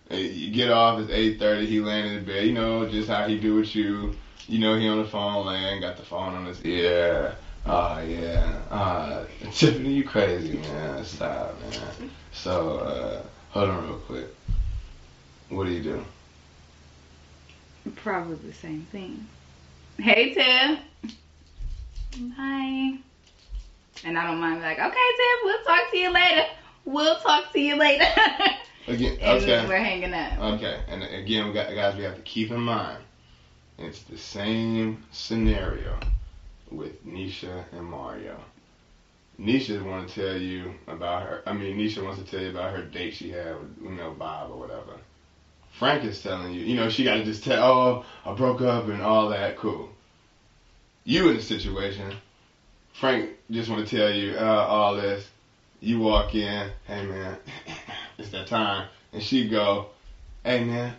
you 0.09 0.49
get 0.49 0.69
off. 0.69 0.97
It's 0.97 1.09
eight 1.09 1.37
thirty. 1.37 1.65
He 1.65 1.79
landed 1.81 2.13
in 2.13 2.23
bed. 2.23 2.45
You 2.45 2.53
know 2.53 2.85
just 2.85 3.09
how 3.09 3.25
he 3.27 3.35
do 3.35 3.55
with 3.55 3.75
you. 3.75 4.11
You 4.47 4.59
know 4.59 4.75
he 4.75 4.87
on 4.87 4.97
the 4.97 5.05
phone 5.05 5.45
laying, 5.45 5.81
got 5.81 5.97
the 5.97 6.03
phone 6.03 6.33
on 6.35 6.45
his 6.45 6.61
ear. 6.61 7.35
Oh 7.65 7.99
yeah. 7.99 8.61
Uh, 8.69 9.25
Tiffany, 9.51 9.93
you 9.93 10.03
crazy 10.03 10.57
man. 10.57 11.03
Stop 11.03 11.59
man. 11.61 12.11
So 12.31 12.77
uh, 12.77 13.23
hold 13.49 13.69
on 13.69 13.87
real 13.87 13.97
quick. 13.99 14.35
What 15.49 15.65
do 15.65 15.71
you 15.71 15.81
do? 15.81 16.05
Probably 17.95 18.35
the 18.35 18.53
same 18.53 18.87
thing. 18.91 19.27
Hey, 19.97 20.33
Tiff. 20.33 20.79
Bye. 22.37 22.97
And 24.03 24.17
I 24.17 24.27
don't 24.27 24.39
mind 24.39 24.61
like, 24.61 24.79
okay, 24.79 24.89
Tiff, 24.89 25.39
we'll 25.43 25.63
talk 25.63 25.91
to 25.91 25.97
you 25.97 26.11
later. 26.13 26.45
We'll 26.85 27.19
talk 27.19 27.51
to 27.53 27.59
you 27.59 27.75
later. 27.75 28.05
Again, 28.87 29.17
okay. 29.21 29.67
we're 29.67 29.77
hanging 29.77 30.13
up. 30.13 30.39
Okay, 30.39 30.79
and 30.87 31.01
again, 31.01 31.47
we 31.47 31.53
got 31.53 31.73
guys. 31.73 31.95
We 31.95 32.03
have 32.03 32.17
to 32.17 32.21
keep 32.21 32.51
in 32.51 32.59
mind, 32.59 32.99
it's 33.79 34.03
the 34.03 34.15
same 34.15 35.03
scenario 35.11 35.97
with 36.71 37.05
Nisha 37.05 37.63
and 37.71 37.85
Mario. 37.85 38.39
Nisha 39.39 39.83
want 39.83 40.07
to 40.07 40.13
tell 40.13 40.35
you 40.35 40.73
about 40.87 41.21
her. 41.21 41.41
I 41.45 41.51
mean, 41.51 41.77
Nisha 41.77 42.01
wants 42.03 42.17
to 42.17 42.23
tell 42.23 42.39
you 42.39 42.47
about 42.47 42.71
her 42.71 42.81
date 42.81 43.13
she 43.13 43.29
had 43.29 43.57
with 43.57 43.67
you 43.81 43.89
know 43.91 44.11
Bob 44.11 44.49
or 44.49 44.57
whatever. 44.57 44.97
Frank 45.71 46.03
is 46.05 46.21
telling 46.21 46.53
you, 46.53 46.61
you 46.61 46.73
know, 46.75 46.87
she 46.87 47.03
got 47.03 47.15
to 47.15 47.21
just 47.21 47.43
tell, 47.43 47.61
oh, 47.61 47.99
I 48.23 48.31
broke 48.31 48.61
up 48.61 48.87
and 48.87 49.01
all 49.01 49.27
that. 49.27 49.55
Cool. 49.55 49.89
You 51.03 51.27
in 51.27 51.33
the 51.35 51.41
situation, 51.41 52.13
Frank 52.93 53.29
just 53.51 53.69
want 53.69 53.85
to 53.85 53.95
tell 53.97 54.09
you 54.09 54.35
uh, 54.35 54.65
all 54.67 54.93
this. 54.93 55.29
You 55.81 55.99
walk 55.99 56.33
in, 56.33 56.69
hey 56.87 57.01
man, 57.03 57.37
it's 58.17 58.29
that 58.29 58.45
time, 58.45 58.85
and 59.11 59.21
she 59.21 59.43
go, 59.43 59.83
hey 60.43 60.61
man, 60.61 60.93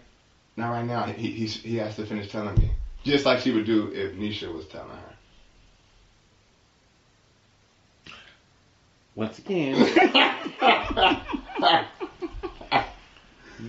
not 0.57 0.68
right 0.68 0.85
now. 0.85 1.05
He 1.05 1.31
he 1.31 1.46
he 1.46 1.76
has 1.76 1.94
to 1.96 2.05
finish 2.05 2.29
telling 2.29 2.55
me, 2.55 2.70
just 3.02 3.24
like 3.24 3.38
she 3.38 3.50
would 3.50 3.64
do 3.64 3.88
if 3.92 4.12
Nisha 4.12 4.52
was 4.52 4.64
telling 4.66 4.90
her. 4.90 5.06
Once 9.16 9.38
again, 9.38 9.74
you 9.79 9.87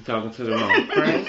talking 0.06 0.32
to 0.32 0.44
the 0.44 0.52
wrong 0.52 0.88
friend. 0.88 1.28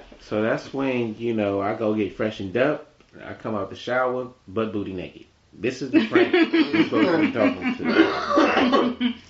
So 0.28 0.40
that's 0.40 0.72
when 0.72 1.16
you 1.18 1.34
know 1.34 1.60
I 1.60 1.74
go 1.74 1.94
get 1.94 2.16
freshened 2.16 2.56
up. 2.56 2.88
I 3.22 3.34
come 3.34 3.54
out 3.54 3.68
the 3.68 3.76
shower, 3.76 4.28
butt 4.48 4.72
booty 4.72 4.94
naked. 4.94 5.26
This 5.52 5.82
is 5.82 5.90
the 5.90 6.06
Frank 6.06 6.32
you're 6.52 6.84
supposed 6.84 7.08
to 7.08 7.18
be 7.18 7.30
talking 7.30 7.76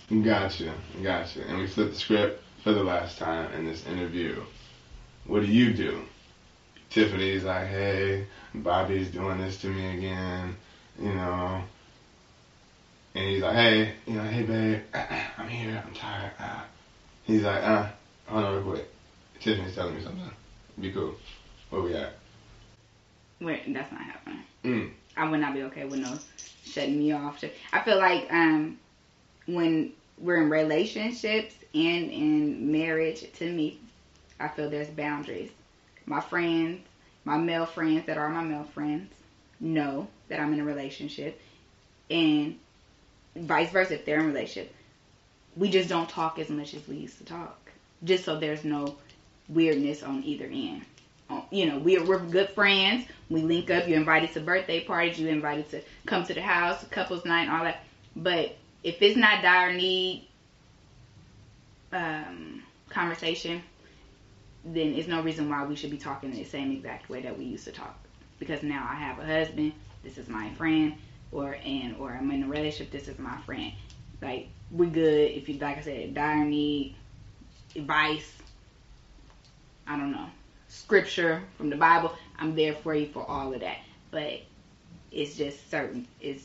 to. 0.09 0.23
Gotcha, 0.23 0.73
gotcha. 1.03 1.43
And 1.49 1.59
we 1.59 1.67
flipped 1.67 1.95
the 1.95 1.99
script 1.99 2.43
for 2.63 2.73
the 2.73 2.85
last 2.85 3.19
time 3.19 3.53
in 3.55 3.67
this 3.67 3.85
interview. 3.87 4.41
What 5.27 5.41
do 5.41 5.47
you 5.47 5.75
do? 5.75 6.03
Tiffany's 6.91 7.43
like, 7.43 7.67
hey, 7.67 8.29
Bobby's 8.55 9.09
doing 9.09 9.39
this 9.39 9.61
to 9.63 9.67
me 9.67 9.99
again, 9.99 10.57
you 10.99 11.13
know. 11.13 11.65
And 13.15 13.29
he's 13.29 13.43
like, 13.43 13.55
hey, 13.55 13.93
you 14.07 14.15
know, 14.15 14.23
hey, 14.23 14.43
babe, 14.43 14.83
I'm 15.39 15.49
here, 15.49 15.83
I'm 15.87 15.95
tired. 15.95 16.33
Ah. 16.39 16.65
He's 17.25 17.43
like, 17.43 17.63
uh, 17.63 17.89
hold 18.27 18.45
on 18.45 18.55
real 18.55 18.63
quick. 18.65 18.89
Tiffany's 19.41 19.75
telling 19.75 19.95
me 19.95 20.03
something. 20.03 20.31
Be 20.81 20.91
cool. 20.91 21.15
Where 21.71 21.83
we 21.83 21.95
at? 21.95 22.15
Wait, 23.41 23.73
that's 23.73 23.93
not 23.93 24.03
happening. 24.03 24.45
Mm. 24.65 24.91
I 25.17 25.29
would 25.29 25.41
not 25.41 25.55
be 25.55 25.63
okay 25.65 25.85
with 25.85 26.01
no 26.01 26.19
shutting 26.65 26.99
me 26.99 27.13
off. 27.13 27.43
I 27.73 27.81
feel 27.83 27.99
like 27.99 28.33
um, 28.33 28.79
when 29.47 29.93
we're 30.19 30.43
in 30.43 30.51
relationships 30.51 31.55
and 31.73 32.11
in 32.11 32.73
marriage, 32.73 33.31
to 33.35 33.51
me, 33.51 33.79
I 34.41 34.49
feel 34.49 34.71
there's 34.71 34.89
boundaries. 34.89 35.51
My 36.07 36.21
friends, 36.21 36.81
my 37.25 37.37
male 37.37 37.67
friends 37.67 38.07
that 38.07 38.19
are 38.19 38.29
my 38.29 38.43
male 38.43 38.65
friends, 38.75 39.13
know 39.61 40.09
that 40.29 40.41
I'm 40.41 40.53
in 40.53 40.61
a 40.61 40.65
relationship, 40.65 41.41
and 42.11 42.59
vice 43.37 43.71
versa 43.71 43.95
if 43.95 44.05
they're 44.05 44.21
in 44.21 44.27
relationship. 44.27 44.75
We 45.57 45.71
just 45.71 45.89
don't 45.89 46.09
talk 46.09 46.39
as 46.39 46.49
much 46.51 46.75
as 46.75 46.87
we 46.89 46.97
used 46.97 47.19
to 47.19 47.25
talk, 47.25 47.71
just 48.03 48.25
so 48.25 48.39
there's 48.39 48.65
no 48.65 48.97
weirdness 49.49 50.03
on 50.03 50.25
either 50.25 50.47
end. 50.47 50.83
You 51.51 51.67
know, 51.67 51.79
we're 51.79 52.05
we're 52.05 52.19
good 52.19 52.51
friends. 52.51 53.07
We 53.31 53.43
link 53.43 53.71
up. 53.71 53.89
You're 53.89 53.99
invited 53.99 54.33
to 54.35 54.41
birthday 54.41 54.85
parties. 54.85 55.19
You're 55.19 55.31
invited 55.31 55.71
to 55.71 55.81
come 56.07 56.25
to 56.25 56.35
the 56.35 56.43
house, 56.43 56.85
couples 56.91 57.25
night, 57.25 57.49
all 57.49 57.65
that. 57.65 57.85
But 58.15 58.57
if 58.83 59.01
it's 59.01 59.17
not 59.17 59.43
dire 59.43 59.73
need 59.73 60.29
um, 61.93 62.63
conversation, 62.91 63.63
then 64.65 64.95
it's 64.95 65.09
no 65.09 65.23
reason 65.23 65.49
why 65.49 65.65
we 65.65 65.77
should 65.77 65.91
be 65.91 65.99
talking 65.99 66.31
in 66.31 66.37
the 66.37 66.45
same 66.45 66.71
exact 66.73 67.09
way 67.09 67.23
that 67.23 67.37
we 67.37 67.45
used 67.45 67.65
to 67.65 67.73
talk. 67.73 67.99
Because 68.39 68.63
now 68.63 68.87
I 68.89 68.95
have 68.97 69.19
a 69.19 69.27
husband. 69.27 69.73
This 70.03 70.19
is 70.19 70.29
my 70.29 70.51
friend, 70.55 70.95
or 71.35 71.59
and 71.65 71.97
or 71.99 72.13
I'm 72.13 72.31
in 72.31 72.45
a 72.45 72.49
relationship. 72.49 72.91
This 72.91 73.09
is 73.09 73.19
my 73.19 73.37
friend. 73.43 73.73
Like 74.23 74.49
we 74.71 74.87
good. 74.87 75.31
If 75.33 75.49
you 75.49 75.59
like 75.59 75.79
I 75.79 75.83
said, 75.83 76.15
dire 76.15 76.45
need, 76.45 76.97
advice. 77.77 78.33
I 79.87 79.99
don't 79.99 80.13
know 80.13 80.29
scripture 80.75 81.43
from 81.57 81.71
the 81.71 81.77
Bible. 81.77 82.13
I'm 82.39 82.55
there 82.55 82.75
for 82.75 82.95
you 82.95 83.07
for 83.07 83.25
all 83.29 83.55
of 83.55 83.61
that. 83.61 83.79
But 84.11 84.43
it's 85.11 85.37
just 85.37 85.71
certain. 85.71 86.07
It's 86.21 86.45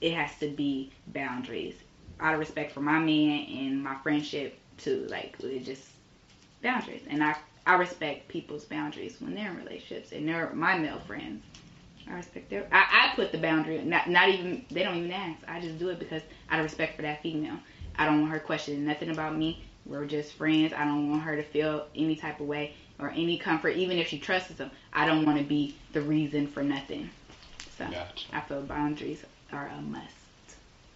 it 0.00 0.14
has 0.14 0.30
to 0.38 0.48
be 0.48 0.92
boundaries 1.08 1.74
out 2.20 2.34
of 2.34 2.40
respect 2.40 2.72
for 2.72 2.80
my 2.80 2.98
man 2.98 3.46
and 3.46 3.82
my 3.82 3.96
friendship 4.02 4.56
too. 4.78 5.06
Like 5.10 5.36
it 5.40 5.64
just 5.64 5.82
boundaries, 6.62 7.02
and 7.08 7.22
I 7.22 7.36
I 7.66 7.74
respect 7.74 8.28
people's 8.28 8.64
boundaries 8.64 9.16
when 9.20 9.34
they're 9.34 9.50
in 9.50 9.56
relationships, 9.56 10.12
and 10.12 10.28
they're 10.28 10.50
my 10.54 10.78
male 10.78 11.00
friends. 11.00 11.42
I 12.10 12.14
respect 12.14 12.50
their. 12.50 12.66
I, 12.72 13.10
I 13.10 13.16
put 13.16 13.32
the 13.32 13.38
boundary. 13.38 13.82
Not 13.82 14.08
not 14.08 14.28
even 14.28 14.64
they 14.70 14.82
don't 14.82 14.96
even 14.96 15.12
ask. 15.12 15.38
I 15.46 15.60
just 15.60 15.78
do 15.78 15.90
it 15.90 15.98
because 15.98 16.22
out 16.50 16.58
of 16.58 16.64
respect 16.64 16.96
for 16.96 17.02
that 17.02 17.22
female. 17.22 17.58
I 17.96 18.04
don't 18.04 18.20
want 18.20 18.32
her 18.32 18.40
questioning 18.40 18.86
nothing 18.86 19.10
about 19.10 19.36
me. 19.36 19.64
We're 19.84 20.06
just 20.06 20.34
friends. 20.34 20.72
I 20.72 20.84
don't 20.84 21.10
want 21.10 21.22
her 21.22 21.36
to 21.36 21.42
feel 21.42 21.86
any 21.94 22.16
type 22.16 22.40
of 22.40 22.46
way 22.46 22.74
or 22.98 23.10
any 23.10 23.38
comfort, 23.38 23.70
even 23.70 23.98
if 23.98 24.08
she 24.08 24.18
trusts 24.18 24.54
them. 24.54 24.70
I 24.92 25.06
don't 25.06 25.24
want 25.24 25.38
to 25.38 25.44
be 25.44 25.76
the 25.92 26.00
reason 26.00 26.46
for 26.46 26.62
nothing. 26.62 27.10
So 27.76 27.86
Gotcha. 27.86 28.26
I 28.32 28.40
feel 28.40 28.62
boundaries 28.62 29.24
are 29.52 29.68
a 29.68 29.80
must. 29.80 30.04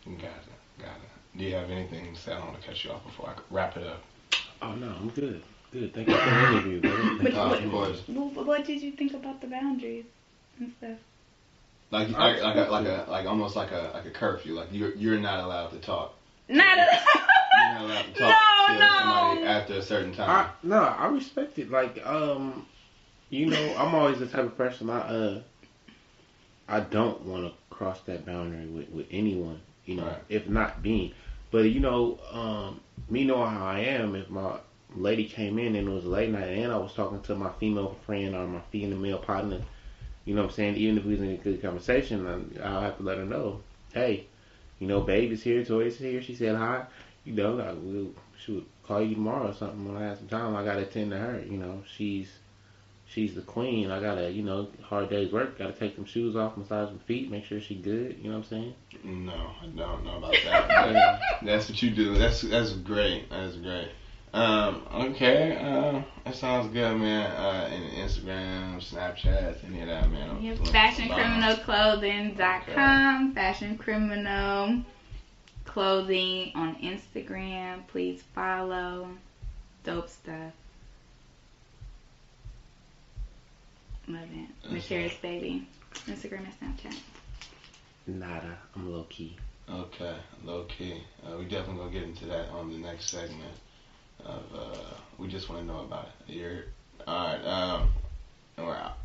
Got 0.04 0.14
it, 0.14 0.78
got 0.78 0.96
it. 0.96 1.38
Do 1.38 1.44
you 1.44 1.54
have 1.54 1.70
anything 1.70 2.14
to 2.14 2.20
say? 2.20 2.32
I 2.32 2.38
don't 2.38 2.48
want 2.48 2.60
to 2.60 2.66
cut 2.66 2.84
you 2.84 2.90
off 2.90 3.04
before 3.04 3.30
I 3.30 3.34
wrap 3.50 3.76
it 3.76 3.86
up. 3.86 4.02
Oh 4.60 4.74
no, 4.74 4.88
I'm 4.88 5.08
good. 5.10 5.42
Good. 5.72 5.94
Thank 5.94 6.08
you 6.08 6.14
for 6.14 6.24
the 6.30 6.48
interview, 6.48 6.80
brother. 6.80 7.22
But 7.22 7.32
what, 7.34 7.62
of 7.62 7.70
course. 7.70 8.02
what, 8.08 8.46
what 8.46 8.64
did 8.66 8.82
you 8.82 8.92
think 8.92 9.14
about 9.14 9.40
the 9.40 9.46
boundaries 9.46 10.04
and 10.58 10.72
stuff? 10.78 10.98
Like, 11.90 12.08
like, 12.10 12.42
like, 12.42 12.56
a, 12.56 12.70
like 12.70 12.86
a, 12.86 13.06
like 13.10 13.26
almost 13.26 13.54
like 13.54 13.70
a, 13.70 13.90
like 13.94 14.06
a 14.06 14.10
curfew. 14.10 14.54
Like 14.54 14.68
you're, 14.72 14.94
you're 14.94 15.18
not 15.18 15.40
allowed 15.44 15.70
to 15.72 15.78
talk. 15.78 16.14
Not 16.48 16.76
You're 16.76 16.86
not 17.74 17.82
allowed 17.82 18.02
to 18.04 18.12
talk 18.14 18.36
No, 18.68 18.74
to 18.74 18.80
no. 18.80 18.98
somebody 18.98 19.42
after 19.42 19.74
a 19.74 19.82
certain 19.82 20.12
I, 20.12 20.16
time. 20.16 20.50
no, 20.62 20.78
I 20.78 21.06
respect 21.08 21.58
it. 21.58 21.70
Like, 21.70 22.04
um, 22.06 22.66
you 23.28 23.46
know, 23.46 23.74
I'm 23.76 23.94
always 23.94 24.18
the 24.20 24.26
type 24.26 24.44
of 24.44 24.56
person 24.56 24.88
I 24.88 25.00
uh, 25.00 25.42
I 26.68 26.80
don't 26.80 27.22
want 27.26 27.44
to 27.44 27.52
cross 27.74 28.00
that 28.06 28.24
boundary 28.24 28.66
with 28.66 28.88
with 28.90 29.06
anyone. 29.10 29.60
You 29.84 29.96
know, 29.96 30.06
Right. 30.06 30.18
if 30.28 30.48
not 30.48 30.82
being, 30.82 31.12
but 31.50 31.64
you 31.64 31.80
know, 31.80 32.18
um, 32.30 32.80
me 33.10 33.24
knowing 33.24 33.50
how 33.50 33.66
I 33.66 33.80
am, 33.80 34.14
if 34.14 34.30
my 34.30 34.58
lady 34.94 35.24
came 35.28 35.58
in 35.58 35.74
and 35.74 35.88
it 35.88 35.90
was 35.90 36.04
late 36.04 36.30
night 36.30 36.48
and 36.56 36.72
I 36.72 36.76
was 36.76 36.94
talking 36.94 37.20
to 37.22 37.34
my 37.34 37.50
female 37.58 37.96
friend 38.06 38.34
or 38.36 38.46
my 38.46 38.60
female 38.70 38.98
male 38.98 39.18
partner, 39.18 39.60
you 40.24 40.34
know 40.34 40.42
what 40.42 40.50
I'm 40.50 40.54
saying? 40.54 40.76
Even 40.76 40.98
if 40.98 41.04
we 41.04 41.12
was 41.12 41.20
in 41.20 41.30
a 41.30 41.36
good 41.36 41.62
conversation, 41.62 42.54
I'll 42.62 42.82
have 42.82 42.96
to 42.98 43.02
let 43.02 43.18
her 43.18 43.24
know, 43.24 43.60
hey, 43.92 44.26
you 44.78 44.86
know, 44.86 45.00
babe 45.00 45.32
is 45.32 45.42
here, 45.42 45.64
Toy 45.64 45.86
is 45.86 45.98
here. 45.98 46.22
She 46.22 46.34
said 46.34 46.56
hi. 46.56 46.84
You 47.24 47.34
know, 47.34 47.60
I 47.60 47.72
will 47.72 48.12
she 48.44 48.52
would 48.52 48.66
call 48.82 49.00
you 49.02 49.14
tomorrow 49.14 49.50
or 49.50 49.54
something 49.54 49.86
when 49.86 50.02
I 50.02 50.06
have 50.06 50.18
some 50.18 50.28
time. 50.28 50.56
I 50.56 50.64
gotta 50.64 50.82
attend 50.82 51.10
to 51.12 51.18
her. 51.18 51.40
You 51.40 51.58
know, 51.58 51.82
she's 51.96 52.28
she's 53.06 53.34
the 53.34 53.42
queen. 53.42 53.90
I 53.90 54.00
gotta, 54.00 54.30
you 54.30 54.42
know, 54.42 54.68
hard 54.82 55.10
day's 55.10 55.32
work. 55.32 55.58
Gotta 55.58 55.72
take 55.72 55.96
them 55.96 56.04
shoes 56.04 56.34
off, 56.34 56.56
massage 56.56 56.90
my 56.90 56.98
feet, 57.06 57.30
make 57.30 57.44
sure 57.44 57.60
she 57.60 57.76
good. 57.76 58.18
You 58.18 58.30
know 58.30 58.38
what 58.38 58.44
I'm 58.44 58.50
saying? 58.50 58.74
No, 59.04 59.32
I 59.32 59.66
don't 59.66 60.04
know 60.04 60.16
about 60.16 60.34
that. 60.44 61.20
that's 61.42 61.68
what 61.68 61.82
you 61.82 61.90
do. 61.90 62.18
That's 62.18 62.42
that's 62.42 62.72
great. 62.72 63.30
That's 63.30 63.56
great. 63.56 63.88
Um, 64.34 64.82
okay, 64.94 65.58
uh, 65.60 66.00
that 66.24 66.34
sounds 66.34 66.72
good, 66.72 66.96
man. 66.96 67.30
Uh, 67.32 67.68
any 67.70 67.90
Instagram, 68.02 68.76
Snapchat, 68.80 69.62
any 69.66 69.82
of 69.82 69.88
that, 69.88 70.10
man. 70.10 70.30
I'm 70.30 70.40
Yep, 70.42 70.58
looking 70.58 70.72
fashioncriminalclothing.com, 70.72 73.34
Fashion 73.34 73.76
Criminal 73.76 74.82
Clothing 75.66 76.52
on 76.54 76.76
Instagram. 76.76 77.86
Please 77.88 78.22
follow. 78.34 79.08
Dope 79.84 80.08
stuff. 80.08 80.52
Love 84.08 84.22
it. 84.34 84.48
That's 84.62 84.72
Mysterious 84.72 85.14
Baby. 85.20 85.66
Instagram 86.06 86.46
and 86.60 86.78
Snapchat. 86.78 86.96
Nada. 88.06 88.56
I'm 88.74 88.90
low 88.92 89.04
key. 89.10 89.36
Okay, 89.70 90.16
low 90.44 90.64
key. 90.64 91.02
Uh, 91.24 91.36
we 91.36 91.44
definitely 91.44 91.76
gonna 91.76 91.90
get 91.92 92.02
into 92.02 92.24
that 92.26 92.48
on 92.48 92.72
the 92.72 92.78
next 92.78 93.10
segment. 93.10 93.54
Of 94.24 94.42
uh, 94.54 94.94
we 95.18 95.26
just 95.28 95.48
want 95.48 95.62
to 95.62 95.66
know 95.66 95.80
about 95.80 96.08
it. 96.28 96.32
You're 96.32 96.64
all 97.06 97.26
right. 97.26 97.44
Um, 97.44 97.88
and 98.56 98.66
we're 98.66 98.76
out. 98.76 98.98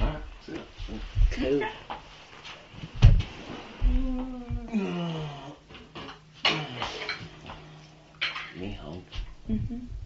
All 0.00 0.06
right. 0.06 0.22
See 0.46 0.52
ya. 0.54 0.60
Cool. 1.32 1.62
Me 8.58 8.72
home. 8.72 9.04
Mm-hmm. 9.50 9.97